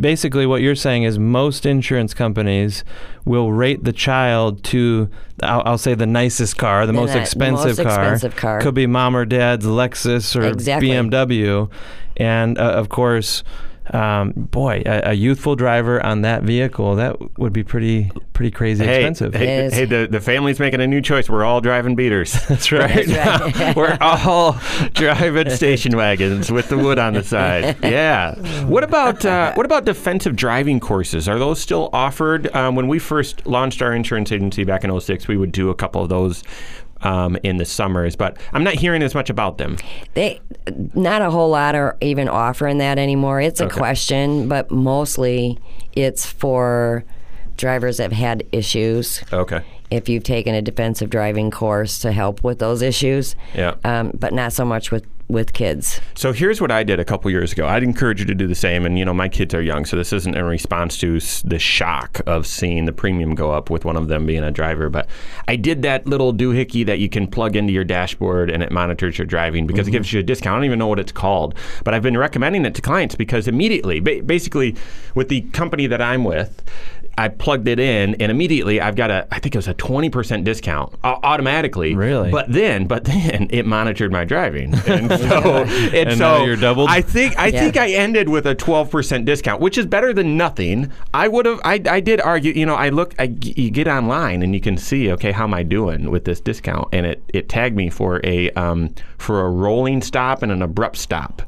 [0.00, 2.82] Basically, what you're saying is most insurance companies
[3.24, 5.08] will rate the child to,
[5.42, 8.02] I'll, I'll say, the nicest car, the, The most expensive most car.
[8.02, 8.60] expensive car.
[8.60, 10.88] Could be mom or dad's Lexus or Exactly.
[10.88, 11.70] BMW,
[12.16, 13.42] and uh, of course.
[13.92, 18.84] Um, boy, a, a youthful driver on that vehicle that would be pretty pretty crazy
[18.84, 19.34] Hey, expensive.
[19.34, 21.28] hey, hey, the, the family's making a new choice.
[21.28, 22.32] We're all driving beaters.
[22.48, 23.06] That's right.
[23.06, 23.76] That's right.
[23.76, 24.58] We're all
[24.94, 27.76] driving station wagons with the wood on the side.
[27.82, 28.34] Yeah.
[28.64, 31.28] What about uh, what about defensive driving courses?
[31.28, 32.54] Are those still offered?
[32.56, 35.74] Um, when we first launched our insurance agency back in 06, we would do a
[35.74, 36.42] couple of those
[37.02, 39.76] um, in the summers, but I'm not hearing as much about them.
[40.14, 40.40] They
[40.94, 43.40] not a whole lot are even offering that anymore.
[43.40, 43.76] It's a Okay.
[43.78, 45.58] question, but mostly
[45.94, 47.04] it's for
[47.62, 49.22] drivers have had issues.
[49.32, 49.62] Okay.
[49.90, 53.74] If you've taken a defensive driving course to help with those issues, Yeah.
[53.84, 55.98] um, but not so much with with kids.
[56.14, 57.66] So here's what I did a couple years ago.
[57.66, 58.84] I'd encourage you to do the same.
[58.84, 62.20] And you know, my kids are young, so this isn't in response to the shock
[62.26, 64.90] of seeing the premium go up with one of them being a driver.
[64.90, 65.08] But
[65.48, 69.16] I did that little doohickey that you can plug into your dashboard and it monitors
[69.16, 70.52] your driving because it gives you a discount.
[70.54, 73.48] I don't even know what it's called, but I've been recommending it to clients because
[73.48, 74.76] immediately, ba- basically,
[75.14, 76.62] with the company that I'm with.
[77.18, 80.44] I plugged it in, and immediately I've got a, I think it was a 20%
[80.44, 81.94] discount uh, automatically.
[81.94, 82.30] Really?
[82.30, 86.56] But then, but then it monitored my driving, and so, and, And so now you're
[86.56, 86.88] doubled?
[86.90, 87.60] I think I Yeah.
[87.60, 90.90] think I ended with a 12% discount, which is better than nothing.
[91.12, 94.42] I would have I, I did argue, you know, I look I, you get online
[94.42, 96.88] and you can see, okay, how am I doing with this discount?
[96.92, 100.96] And it it tagged me for a um for a rolling stop and an abrupt
[100.96, 101.42] stop.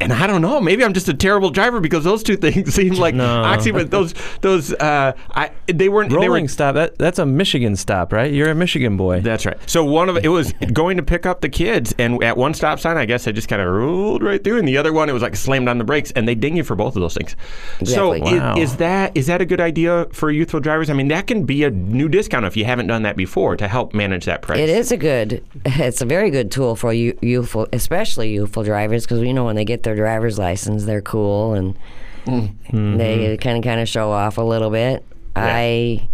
[0.00, 0.60] And I don't know.
[0.60, 3.42] Maybe I'm just a terrible driver because those two things seem like No.
[3.44, 3.70] oxy.
[3.70, 6.10] But those, those, uh, I they weren't.
[6.10, 6.74] they were, Rolling stop.
[6.74, 8.32] That that's a Michigan stop, right?
[8.32, 9.20] You're a Michigan boy.
[9.20, 9.56] that's right.
[9.70, 12.80] So one of it was going to pick up the kids, and at one stop
[12.80, 15.12] sign, I guess I just kind of rolled right through, and the other one, it
[15.12, 17.36] was like slammed on the brakes, and they ding you for both of those things.
[17.80, 18.20] Exactly.
[18.20, 18.56] So i- Wow.
[18.58, 20.90] is, that is that a good idea for youthful drivers?
[20.90, 23.68] I mean, that can be a new discount if you haven't done that before to
[23.68, 24.58] help manage that price.
[24.58, 29.04] It is a good, it's a very good tool for you, youthful, especially youthful drivers,
[29.04, 31.76] because you know when they get their driver's license, they're cool and
[32.26, 32.96] Mm-hmm.
[32.96, 35.04] they kind of kind of show off a little bit.
[35.36, 36.08] I,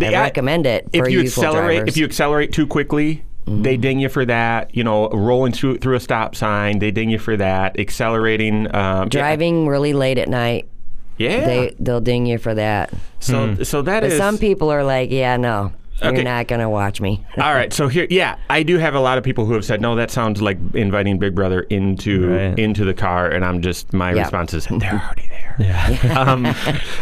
[0.00, 1.88] I I- recommend it If you accelerate, drivers.
[1.88, 3.24] if you accelerate too quickly.
[3.50, 5.08] They ding you for that, you know.
[5.08, 7.80] Rolling through through a stop sign, they ding you for that.
[7.80, 10.68] Accelerating, um, driving really late at night,
[11.16, 11.46] yeah.
[11.46, 12.92] they they'll ding you for that.
[13.20, 16.14] so so that But is some people are like, yeah, no, Okay.
[16.14, 17.24] you're not gonna watch me.
[17.38, 19.80] All right, so here, yeah, I do have a lot of people who have said,
[19.80, 22.58] "No, that sounds like inviting Big Brother into Right.
[22.58, 24.22] into the car," and I'm just my Yeah.
[24.22, 26.18] response is, "They're already there." Yeah.
[26.28, 26.54] Um,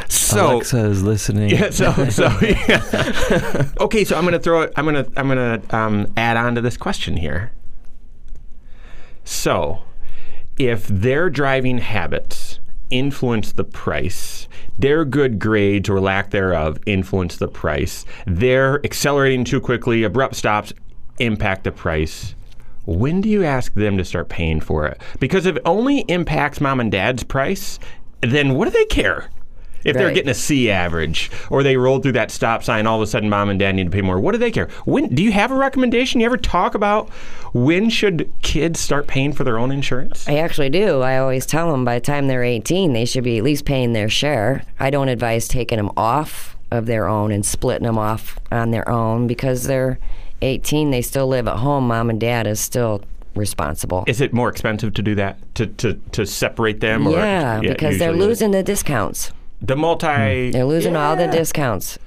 [0.09, 1.51] so, Alexa is listening.
[1.51, 3.65] yeah, so, so, yeah.
[3.81, 4.73] okay, so I'm gonna throw it.
[4.77, 7.53] I'm gonna, I'm gonna um, add on to this question here.
[9.25, 9.83] So,
[10.59, 12.46] if their driving habits
[12.91, 19.61] influence the price, their good grades or lack thereof influence the price, their accelerating too
[19.61, 20.73] quickly, abrupt stops
[21.19, 22.35] impact the price.
[22.85, 25.01] When do you ask them to start paying for it?
[25.19, 27.79] Because if it only impacts mom and dad's price,
[28.21, 29.31] then what do they care?
[29.85, 33.03] If they're getting a C average or they rolled through that stop sign, all of
[33.03, 34.19] a sudden mom and dad need to pay more.
[34.19, 34.69] What do they care?
[34.85, 36.21] When do you have a recommendation?
[36.21, 37.09] You ever talk about
[37.53, 40.29] when should kids start paying for their own insurance?
[40.29, 41.03] I actually do.
[41.03, 43.93] I always tell them by the time they're 18, they should be at least paying
[43.93, 44.65] their share.
[44.79, 48.89] I don't advise taking them off of their own and splitting them off on their
[48.89, 49.99] own because they're
[50.43, 50.91] 18.
[50.91, 51.89] They still live at home.
[51.89, 53.03] Mom and dad is still
[53.35, 54.05] responsible.
[54.07, 57.07] Is it more expensive to do that to to, to separate them?
[57.07, 58.27] Or, yeah, because they're it is.
[58.27, 59.33] losing the discounts.
[59.61, 60.51] The multi.
[60.51, 61.31] They're losing all the Yeah.
[61.33, 61.99] discounts.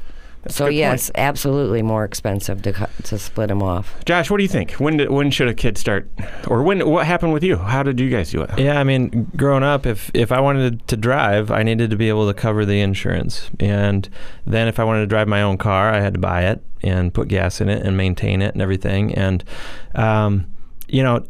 [0.47, 0.75] So good point.
[0.77, 3.93] yes, absolutely more expensive to cut, to split them off.
[4.05, 4.71] Josh, what do you think?
[4.73, 6.09] When did, when should a kid start,
[6.47, 6.89] or when?
[6.89, 7.57] What happened with you?
[7.57, 8.51] How did you guys do it?
[8.57, 12.07] Yeah, I mean, growing up, if if I wanted to drive, I needed to be
[12.07, 14.07] able to cover the insurance, and
[14.47, 17.13] then if I wanted to drive my own car, I had to buy it and
[17.13, 19.13] put gas in it and maintain it and everything.
[19.15, 19.43] And
[19.93, 20.47] um,
[20.89, 21.23] you know,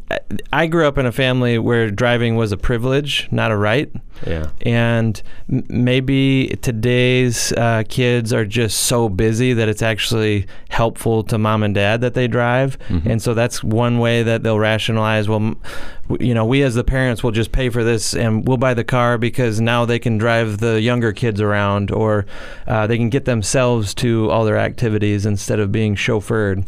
[0.52, 3.90] I- grew up in a family where driving was a privilege, not a right.
[4.26, 4.50] Yeah.
[4.62, 5.20] And
[5.50, 11.62] m- maybe today's uh, kids are just so busy that it's actually helpful to mom
[11.62, 12.78] and dad that they drive.
[12.88, 15.56] And so that's one way that they'll rationalize, well, m-
[16.08, 18.74] w- you know, we as the parents will just pay for this and we'll buy
[18.74, 22.26] the car because now they can drive the younger kids around or
[22.66, 26.64] uh, they can get themselves to all their activities instead of being chauffeured.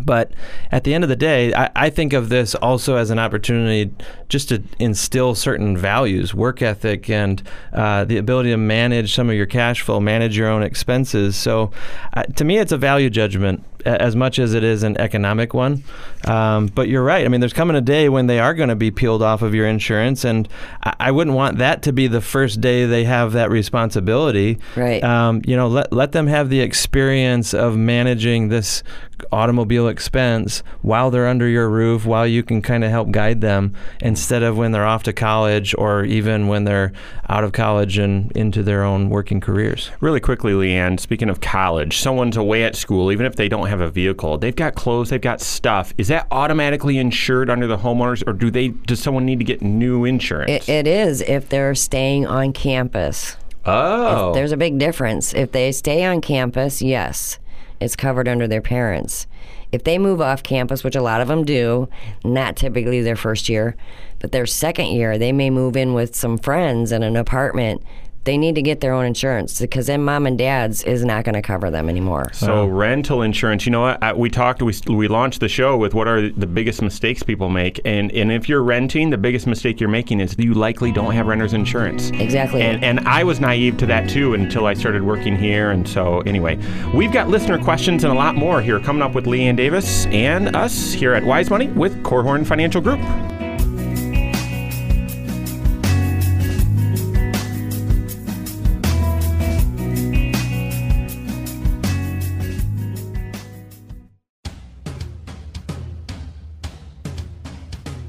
[0.00, 0.32] But
[0.70, 3.94] at the end of the day, I, I think of this also as an opportunity
[4.28, 9.36] just to instill certain values, work ethic, and uh, the ability to manage some of
[9.36, 11.36] your cash flow, manage your own expenses.
[11.36, 11.70] So
[12.14, 15.84] uh, to me, it's a value judgment as much as it is an economic one.
[16.26, 17.24] Um, but you're right.
[17.24, 19.54] I mean, there's coming a day when they are going to be peeled off of
[19.54, 20.48] your insurance, and
[20.82, 24.58] I, I wouldn't want that to be the first day they have that responsibility.
[24.76, 25.02] Right.
[25.04, 28.82] Um, you know, let let them have the experience of managing this
[29.32, 33.74] automobile expense while they're under your roof, while you can kind of help guide them,
[34.00, 36.92] instead of when they're off to college or even when they're
[37.28, 39.90] out of college and into their own working careers.
[40.00, 43.80] Really quickly, Leann, speaking of college, someone's away at school, even if they don't have
[43.80, 45.94] a vehicle, they've got clothes, they've got stuff.
[45.98, 48.68] Is that automatically insured under the homeowners, or do they?
[48.68, 50.50] Does someone need to get new insurance?
[50.50, 53.36] It, it is if they're staying on campus.
[53.64, 55.32] oh, There's a big difference.
[55.34, 57.38] If they stay on campus, yes,
[57.80, 59.26] it's covered under their parents.
[59.72, 61.88] If they move off campus, which a lot of them do,
[62.24, 63.74] not typically their first year,
[64.20, 67.82] but their second year, they may move in with some friends in an apartment.
[68.24, 71.34] They need to get their own insurance because then mom and dad's is not going
[71.34, 72.30] to cover them anymore.
[72.32, 72.66] So oh.
[72.66, 74.02] rental insurance, you know what?
[74.02, 77.50] I, we talked, we, we launched the show with what are the biggest mistakes people
[77.50, 81.12] make, and and if you're renting, the biggest mistake you're making is you likely don't
[81.12, 82.10] have renter's insurance.
[82.10, 82.62] Exactly.
[82.62, 86.20] And and I was naive to that too until I started working here, and so
[86.20, 86.58] anyway,
[86.94, 90.54] we've got listener questions and a lot more here coming up with Leann Davis and
[90.56, 93.00] us here at Wise Money with Korhorn Financial Group.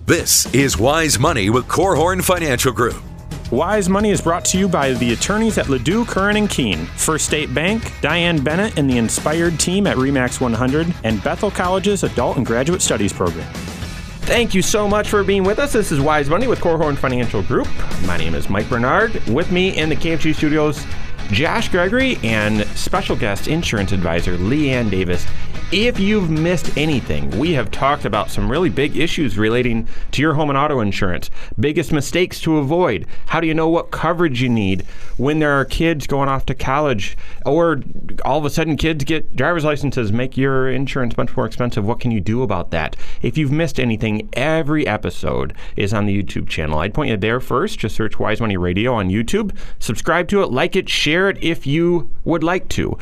[0.07, 3.01] This is Wise Money with Korhorn Financial Group.
[3.49, 7.25] Wise Money is brought to you by the attorneys at LaDue, Curran and Kuehn, First
[7.25, 12.37] State Bank, Diane Bennett and the Inspired team at Remax 100, and Bethel College's Adult
[12.37, 13.51] and Graduate Studies program.
[14.25, 15.73] Thank you so much for being with us.
[15.73, 17.67] This is Wise Money with Korhorn Financial Group.
[18.05, 19.15] My name is Mike Bernard.
[19.27, 20.85] With me in the KFG studios,
[21.31, 25.25] Josh Gregory and special guest insurance advisor Leann Davis.
[25.71, 30.35] If you've missed anything, we have talked about some really big issues relating to your
[30.35, 31.31] home and auto insurance.
[31.59, 33.07] Biggest mistakes to avoid.
[33.25, 34.83] How do you know what coverage you need
[35.17, 37.81] when there are kids going off to college or
[38.23, 41.83] all of a sudden kids get driver's licenses, make your insurance much more expensive?
[41.83, 42.95] What can you do about that?
[43.23, 46.77] If you've missed anything, every episode is on the YouTube channel.
[46.79, 47.79] I'd point you there first.
[47.79, 49.57] Just search Wise Money Radio on YouTube.
[49.79, 52.97] Subscribe to it, like it, share it if you would like to.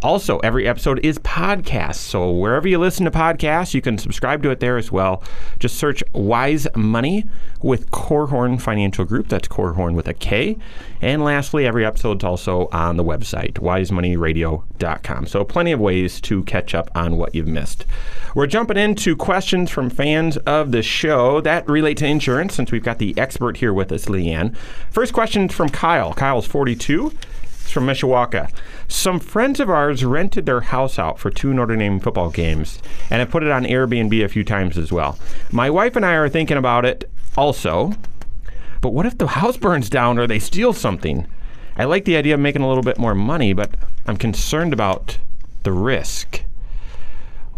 [0.00, 1.96] Also, every episode is podcast.
[1.96, 5.24] So wherever you listen to podcasts, you can subscribe to it there as well.
[5.58, 7.24] Just search Wise Money
[7.62, 9.28] with Korhorn Financial Group.
[9.28, 10.56] That's Korhorn with a K.
[11.02, 15.26] And lastly, every episode's also on the website, wisemoneyradio.com.
[15.26, 17.84] So plenty of ways to catch up on what you've missed.
[18.36, 22.84] We're jumping into questions from fans of the show that relate to insurance since we've
[22.84, 24.56] got the expert here with us, Leann.
[24.90, 26.14] First question from Kyle.
[26.14, 27.12] Kyle's 42.
[27.70, 28.50] From Mishawaka.
[28.88, 33.20] Some friends of ours rented their house out for two Notre Dame football games and
[33.20, 35.18] have put it on Airbnb a few times as well.
[35.52, 37.92] My wife and I are thinking about it also,
[38.80, 41.26] but what if the house burns down or they steal something?
[41.76, 43.70] I like the idea of making a little bit more money, but
[44.06, 45.18] I'm concerned about
[45.62, 46.42] the risk.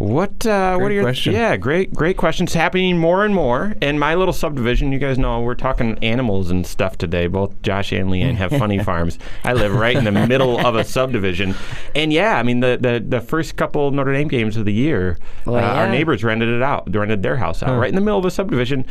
[0.00, 1.34] What uh, what are your question.
[1.34, 4.92] yeah great great questions happening more and more in my little subdivision.
[4.92, 7.26] You guys know we're talking animals and stuff today.
[7.26, 9.18] Both Josh and Leann have funny farms.
[9.44, 11.54] I live right in the middle of a subdivision,
[11.94, 15.18] and yeah, I mean the the, the first couple Notre Dame games of the year,
[15.44, 18.00] Well, uh, our neighbors rented it out, They rented their house out right in the
[18.00, 18.86] middle of a subdivision,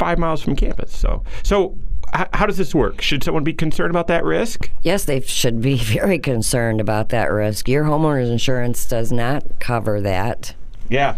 [0.00, 0.92] five miles from campus.
[0.92, 1.78] So so.
[2.14, 3.00] H- How does this work?
[3.00, 4.70] Should someone be concerned about that risk?
[4.82, 7.68] Yes, they should be very concerned about that risk.
[7.68, 10.54] Your homeowner's insurance does not cover that.
[10.88, 11.16] Yeah.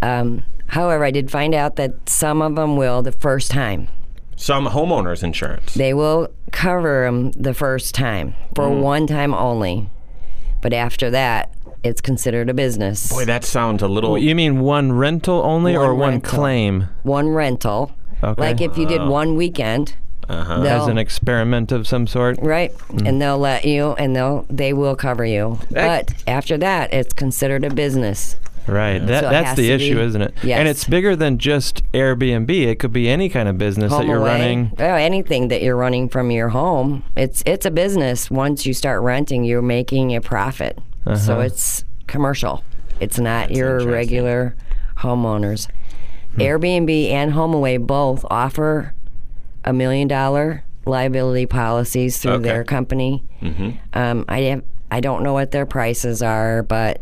[0.00, 3.88] Um, however, I did find out that some of them will the first time.
[4.36, 5.74] Some homeowners insurance.
[5.74, 9.88] They will cover them the first time for one time only.
[10.60, 11.54] But after that,
[11.84, 13.10] it's considered a business.
[13.12, 14.16] Boy, that sounds a little.
[14.18, 17.92] You mean one rental only or One one claim one rental.
[18.22, 18.40] Okay.
[18.40, 19.96] Like if you did one weekend,
[20.28, 20.62] Uh-huh.
[20.62, 22.38] as an experiment of some sort?
[22.40, 22.72] right,
[23.04, 25.58] and they'll let you, and they'll they will cover you.
[25.70, 28.36] That- But after that, it's considered a business.
[28.68, 29.04] Right.
[29.04, 30.34] That, So that's the issue, be- isn't it?
[30.44, 30.60] Yes.
[30.60, 32.48] And it's bigger than just Airbnb.
[32.48, 34.38] It could be any kind of business that you're away.
[34.40, 34.72] running.
[34.78, 38.30] Oh, anything that you're running from your home, it's it's a business.
[38.30, 40.78] Once you start renting, you're making a profit.
[41.04, 41.38] So Uh-huh.
[41.40, 42.62] it's commercial.
[43.00, 44.54] It's not your regular
[44.98, 45.66] homeowners.
[46.36, 48.94] Airbnb and HomeAway both offer
[49.64, 52.42] a million dollar liability policies through Okay.
[52.44, 53.24] their company.
[53.92, 57.00] Um, I have, I don't know what their prices are, but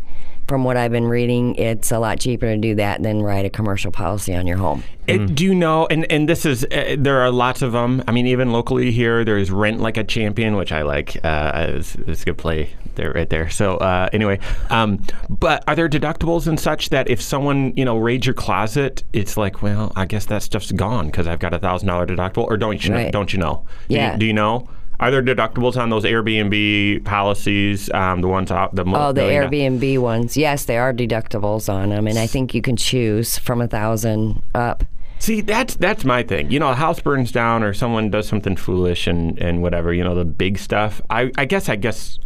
[0.51, 3.51] from what I've been reading, it's a lot cheaper to do that than write a
[3.51, 4.82] commercial policy on your home.
[5.07, 5.86] It, do you know?
[5.86, 8.03] And and this is uh, there are lots of them.
[8.09, 11.16] I mean, even locally here, there's Rent Like a Champion, which I like.
[11.24, 13.48] Uh, it's, it's a good play there, right there.
[13.48, 14.40] So uh, anyway,
[14.70, 19.05] um, but are there deductibles and such that if someone you know raids your closet,
[19.12, 22.44] it's like, well, I guess that stuff's gone because I've got a thousand dollar deductible,
[22.44, 22.96] or don't you know?
[22.96, 23.12] Right.
[23.12, 23.64] Don't you know?
[23.88, 24.16] Do you- Yeah.
[24.16, 24.68] do you know?
[25.01, 27.90] Are there deductibles on those Airbnb policies?
[27.92, 30.36] Um, the ones out the Oh, the million- Airbnb ones.
[30.36, 34.42] Yes, there are deductibles on them, and I think you can choose from a thousand
[34.55, 34.84] up.
[35.18, 36.51] See, that's that's my thing.
[36.51, 39.92] You know, a house burns down or someone does something foolish and, and whatever.
[39.92, 41.01] You know, the big stuff.
[41.11, 42.18] I, I guess I guess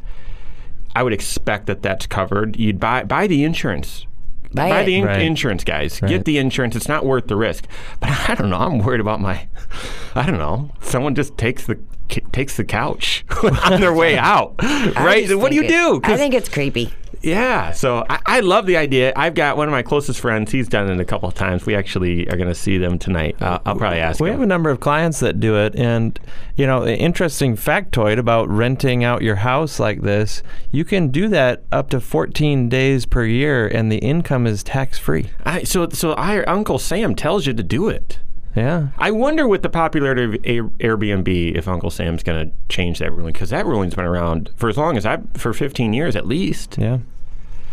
[0.94, 2.56] I would expect that that's covered.
[2.56, 4.06] You'd buy buy the insurance.
[4.52, 4.84] Buy it.
[4.86, 5.22] the in- Right.
[5.22, 6.00] insurance, guys.
[6.00, 6.08] Right.
[6.08, 6.76] Get the insurance.
[6.76, 7.66] It's not worth the risk.
[7.98, 8.58] But I don't know.
[8.58, 9.48] I'm worried about my.
[10.14, 10.70] I don't know.
[10.80, 11.76] Someone just takes the
[12.08, 13.24] ki- takes the couch
[13.64, 15.28] on their way out, right?
[15.36, 16.00] What do you think it- do?
[16.00, 16.92] 'Cause- I think it's creepy.
[17.22, 19.12] yeah, so I, I love the idea.
[19.16, 20.52] I've got one of my closest friends.
[20.52, 21.64] He's done it a couple of times.
[21.64, 23.40] We actually are going to see them tonight.
[23.40, 24.34] Uh, I'll probably ask We him.
[24.34, 26.18] have a number of clients that do it, and
[26.56, 31.28] you know, an interesting factoid about renting out your house like this: you can do
[31.28, 35.30] that up to 14 days per year, and the income is tax free.
[35.46, 38.18] I, so, so I, Uncle Sam tells you to do it.
[38.54, 38.88] Yeah.
[38.98, 43.12] I wonder with the popularity of Air, Airbnb if Uncle Sam's going to change that
[43.12, 46.26] ruling because that ruling's been around for as long as I've for 15 years at
[46.26, 46.76] least.
[46.78, 46.98] Yeah.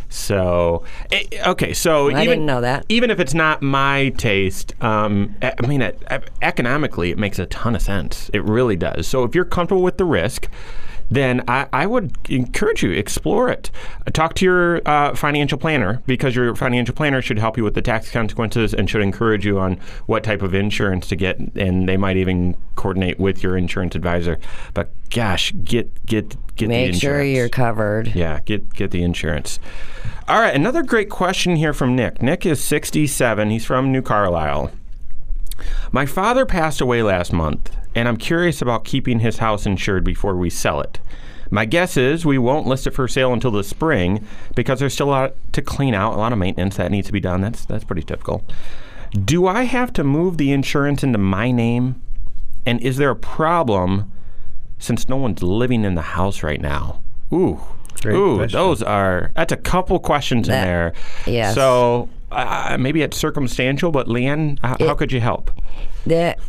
[0.09, 2.85] So, eh, okay, so I even didn't know that.
[2.89, 6.01] even if it's not my taste, um, I I mean, it,
[6.41, 8.29] economically, it makes a ton of sense.
[8.33, 9.07] It really does.
[9.07, 10.49] So, if you're comfortable with the risk,
[11.11, 13.69] then I, I would encourage you explore it.
[14.13, 17.81] Talk to your uh, financial planner because your financial planner should help you with the
[17.81, 21.97] tax consequences and should encourage you on what type of insurance to get, and they
[21.97, 24.39] might even coordinate with your insurance advisor.
[24.73, 26.99] But gosh, get get get the Make insurance.
[27.01, 28.15] sure you're covered.
[28.15, 29.59] Yeah, get get the insurance.
[30.27, 32.21] All right, another great question here from Nick.
[32.21, 33.49] Nick is 67.
[33.49, 34.71] He's from New Carlisle.
[35.91, 40.35] My father passed away last month, and I'm curious about keeping his house insured before
[40.35, 40.99] we sell it.
[41.49, 45.09] My guess is we won't list it for sale until the spring because there's still
[45.09, 47.41] a lot to clean out, a lot of maintenance that needs to be done.
[47.41, 48.43] That's that's pretty typical.
[49.25, 52.01] Do I have to move the insurance into my name?
[52.65, 54.09] And is there a problem
[54.79, 57.01] since no one's living in the house right now?
[57.33, 57.59] Ooh.
[58.01, 58.57] Great Ooh, question.
[58.57, 60.93] those are that's a couple questions in there.
[61.27, 61.53] yes.
[61.53, 65.51] So uh, maybe it's circumstantial, but Leann, h- how It- could you help?
[66.05, 66.39] That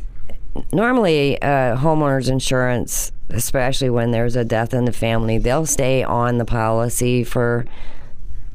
[0.73, 6.39] normally uh, homeowners insurance, especially when there's a death in the family, they'll stay on
[6.39, 7.65] the policy for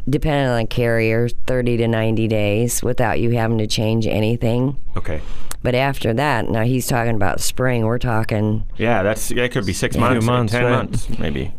[0.09, 4.77] depending on the carrier 30 to 90 days without you having to change anything.
[4.95, 5.21] Okay.
[5.63, 7.85] But after that, now he's talking about spring.
[7.85, 10.71] We're talking Yeah, that's that could be six months, months, ten right.
[10.71, 11.51] months, maybe.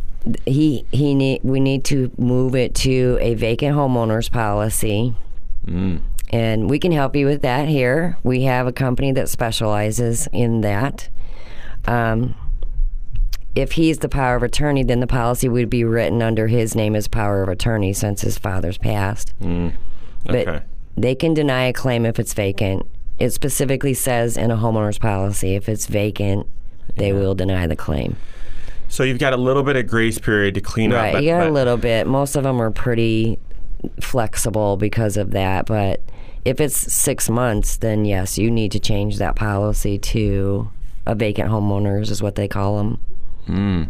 [0.46, 5.14] he he need we need to move it to a vacant homeowners policy.
[6.30, 8.16] And we can help you with that here.
[8.22, 11.08] We have a company that specializes in that.
[11.86, 12.34] Um,
[13.54, 16.94] if he's the power of attorney, then the policy would be written under his name
[16.94, 19.32] as power of attorney since his father's passed.
[19.40, 20.60] But Okay.
[20.96, 22.86] they can deny a claim if it's vacant.
[23.18, 26.46] It specifically says in a homeowner's policy if it's vacant,
[26.96, 28.16] they will deny the claim.
[28.88, 31.02] So you've got a little bit of grace period to clean up.
[31.14, 32.06] Right, you got a little bit.
[32.06, 33.38] Most of them are pretty
[34.00, 35.66] flexible because of that.
[35.66, 36.02] But
[36.44, 40.70] if it's six months, then yes, you need to change that policy to
[41.06, 43.00] a vacant homeowners, is what they call them.
[43.46, 43.82] Hmm.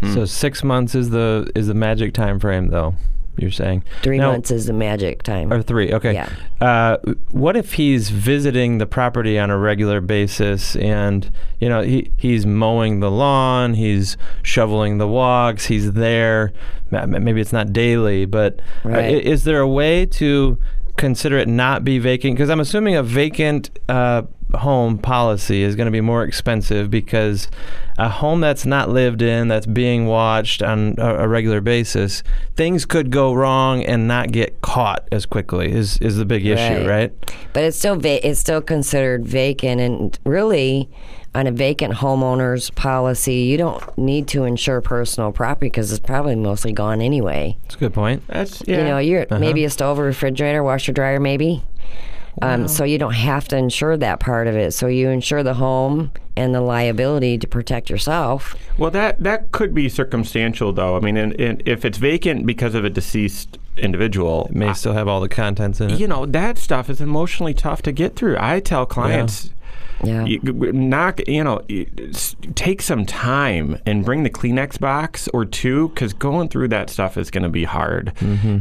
[0.00, 0.14] Hmm.
[0.14, 2.94] So six months is the is the magic time frame, though.
[3.36, 5.52] You're saying Three Now- months is the magic time.
[5.52, 5.92] or three?
[5.92, 6.14] Okay.
[6.14, 6.28] Yeah.
[6.60, 6.96] Uh,
[7.30, 11.30] what if he's visiting the property on a regular basis, and
[11.60, 16.52] you know he he's mowing the lawn, he's shoveling the walks, he's there.
[16.90, 19.04] Maybe it's not daily, but uh, Right.
[19.16, 20.58] i- is there a way to
[20.96, 22.36] consider it not be vacant?
[22.36, 24.22] Because I'm assuming a vacant uh,
[24.56, 27.48] home policy is going to be more expensive because
[27.98, 32.22] a home that's not lived in, that's being watched on a, a regular basis,
[32.56, 35.72] things could go wrong and not get caught as quickly.
[35.72, 37.12] Is is the big issue, right?
[37.52, 40.88] But it's still va- it's still considered vacant, and really,
[41.34, 46.36] on a vacant homeowner's policy, you don't need to insure personal property because it's probably
[46.36, 47.56] mostly gone anyway.
[47.62, 48.22] That's a good point.
[48.28, 48.78] That's yeah.
[48.78, 51.62] You know, you're maybe a stove, or refrigerator, washer, dryer, maybe.
[52.42, 54.72] Um, so you don't have to insure that part of it.
[54.72, 58.56] So you insure the home and the liability to protect yourself.
[58.76, 60.96] Well, that that could be circumstantial, though.
[60.96, 64.94] I mean, and, and if it's vacant because of a deceased individual, It may still
[64.94, 66.00] have all the contents in it.
[66.00, 68.36] you know that stuff is emotionally tough to get through.
[68.40, 69.50] I tell clients.
[70.06, 70.24] Yeah.
[70.24, 70.40] You,
[70.72, 71.62] knock, you know,
[72.54, 77.16] take some time and bring the Kleenex box or two because going through that stuff
[77.16, 78.12] is going to be hard.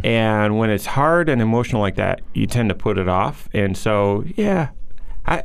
[0.03, 3.49] And when it's hard and emotional like that, you tend to put it off.
[3.53, 4.69] And so, yeah,
[5.25, 5.43] I.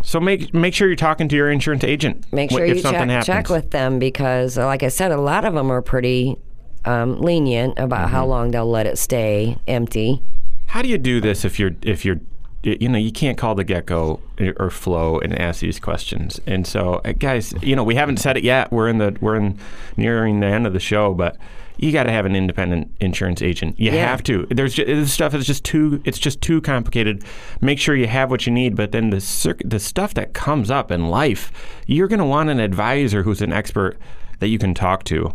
[0.00, 2.32] So make make sure you're talking to your insurance agent.
[2.32, 3.26] Make sure if you something check, happens.
[3.26, 6.36] check with them because, uh, like I said, a lot of them are pretty
[6.84, 8.30] um, lenient about how Mm-hmm.
[8.30, 10.22] long they'll let it stay empty.
[10.66, 12.20] How do you do this if you're if you're
[12.62, 14.20] you know you can't call the gecko
[14.58, 16.40] or flow and ask these questions.
[16.46, 18.72] And so uh, guys you know we haven't said it yet.
[18.72, 19.58] We're in the we're in
[19.96, 21.36] nearing the end of the show but
[21.80, 23.78] you got to have an independent insurance agent.
[23.78, 24.08] You Yeah.
[24.10, 24.46] have to.
[24.50, 27.22] There's just, this stuff is just too it's just too complicated.
[27.60, 30.70] Make sure you have what you need but then the circ- the stuff that comes
[30.70, 31.52] up in life
[31.86, 33.96] you're going to want an advisor who's an expert
[34.40, 35.32] that you can talk to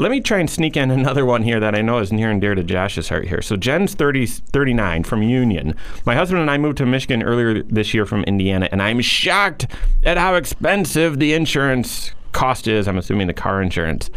[0.00, 2.40] let me try and sneak in another one here that I know is near and
[2.40, 3.42] dear to Josh's heart here.
[3.42, 5.76] So Jen's 30, 39 from Union.
[6.06, 9.66] My husband and I moved to Michigan earlier this year from Indiana, and I'm shocked
[10.02, 12.88] at how expensive the insurance cost is.
[12.88, 14.08] I'm assuming the car insurance.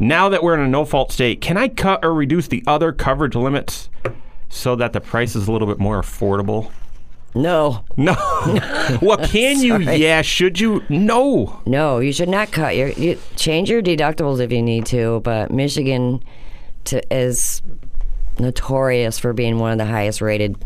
[0.00, 3.34] Now that we're in a no-fault state, can I cut or reduce the other coverage
[3.34, 3.90] limits
[4.48, 6.70] so that the price is a little bit more affordable?
[7.36, 8.14] No, No.
[9.02, 9.78] well, can you?
[9.78, 10.22] Yeah.
[10.22, 10.82] Should you?
[10.88, 11.60] No.
[11.66, 15.20] no, you should not cut your you, change your deductibles if you need to.
[15.20, 16.24] But Michigan
[16.84, 17.60] to, is
[18.38, 20.56] notorious for being one of the highest rated.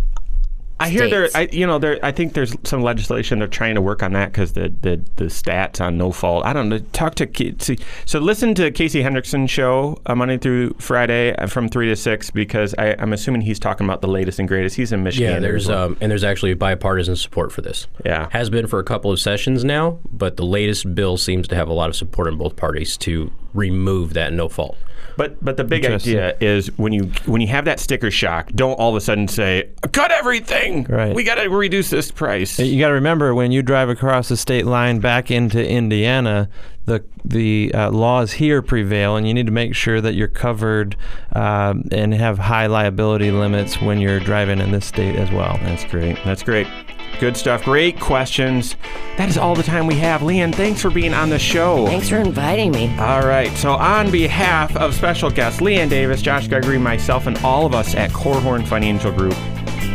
[0.80, 1.28] I hear there.
[1.34, 1.98] I, you know, there.
[2.02, 5.24] I think there's some legislation they're trying to work on that because the, the the
[5.26, 6.44] stats on no fault.
[6.46, 6.78] I don't know.
[6.92, 7.28] Talk to
[7.58, 11.96] see- so listen to Casey Hendrickson show uh, Monday through Friday uh, from three to
[11.96, 14.76] six because I, I'm assuming he's talking about the latest and greatest.
[14.76, 15.34] He's in Michigan.
[15.34, 15.86] Yeah, there's well.
[15.86, 17.86] um, and there's actually bipartisan support for this.
[18.04, 18.28] Yeah.
[18.32, 21.68] has been for a couple of sessions now, but the latest bill seems to have
[21.68, 24.76] a lot of support in both parties to remove that no fault.
[25.16, 26.18] But but the big Interesting.
[26.18, 29.28] idea is when you when you have that sticker shock, don't all of a sudden
[29.28, 30.84] say cut everything.
[30.84, 31.14] Right.
[31.14, 32.58] We got to reduce this price.
[32.58, 36.48] You got to remember when you drive across the state line back into Indiana,
[36.86, 40.96] the the uh, laws here prevail, and you need to make sure that you're covered
[41.32, 45.58] um, and have high liability limits when you're driving in this state as well.
[45.62, 46.18] That's great.
[46.24, 46.66] That's great.
[47.20, 47.64] Good stuff.
[47.64, 48.76] Great questions.
[49.18, 50.22] That is all the time we have.
[50.22, 51.86] Leann, thanks for being on the show.
[51.86, 52.88] Thanks for inviting me.
[52.96, 53.54] All right.
[53.58, 57.94] So, on behalf of special guests Leann Davis, Josh Gregory, myself, and all of us
[57.94, 59.34] at Korhorn Financial Group,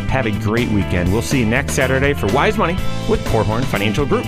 [0.08, 1.12] have a great weekend.
[1.12, 2.76] We'll see you next Saturday for Wise Money
[3.10, 4.28] with Korhorn Financial Group.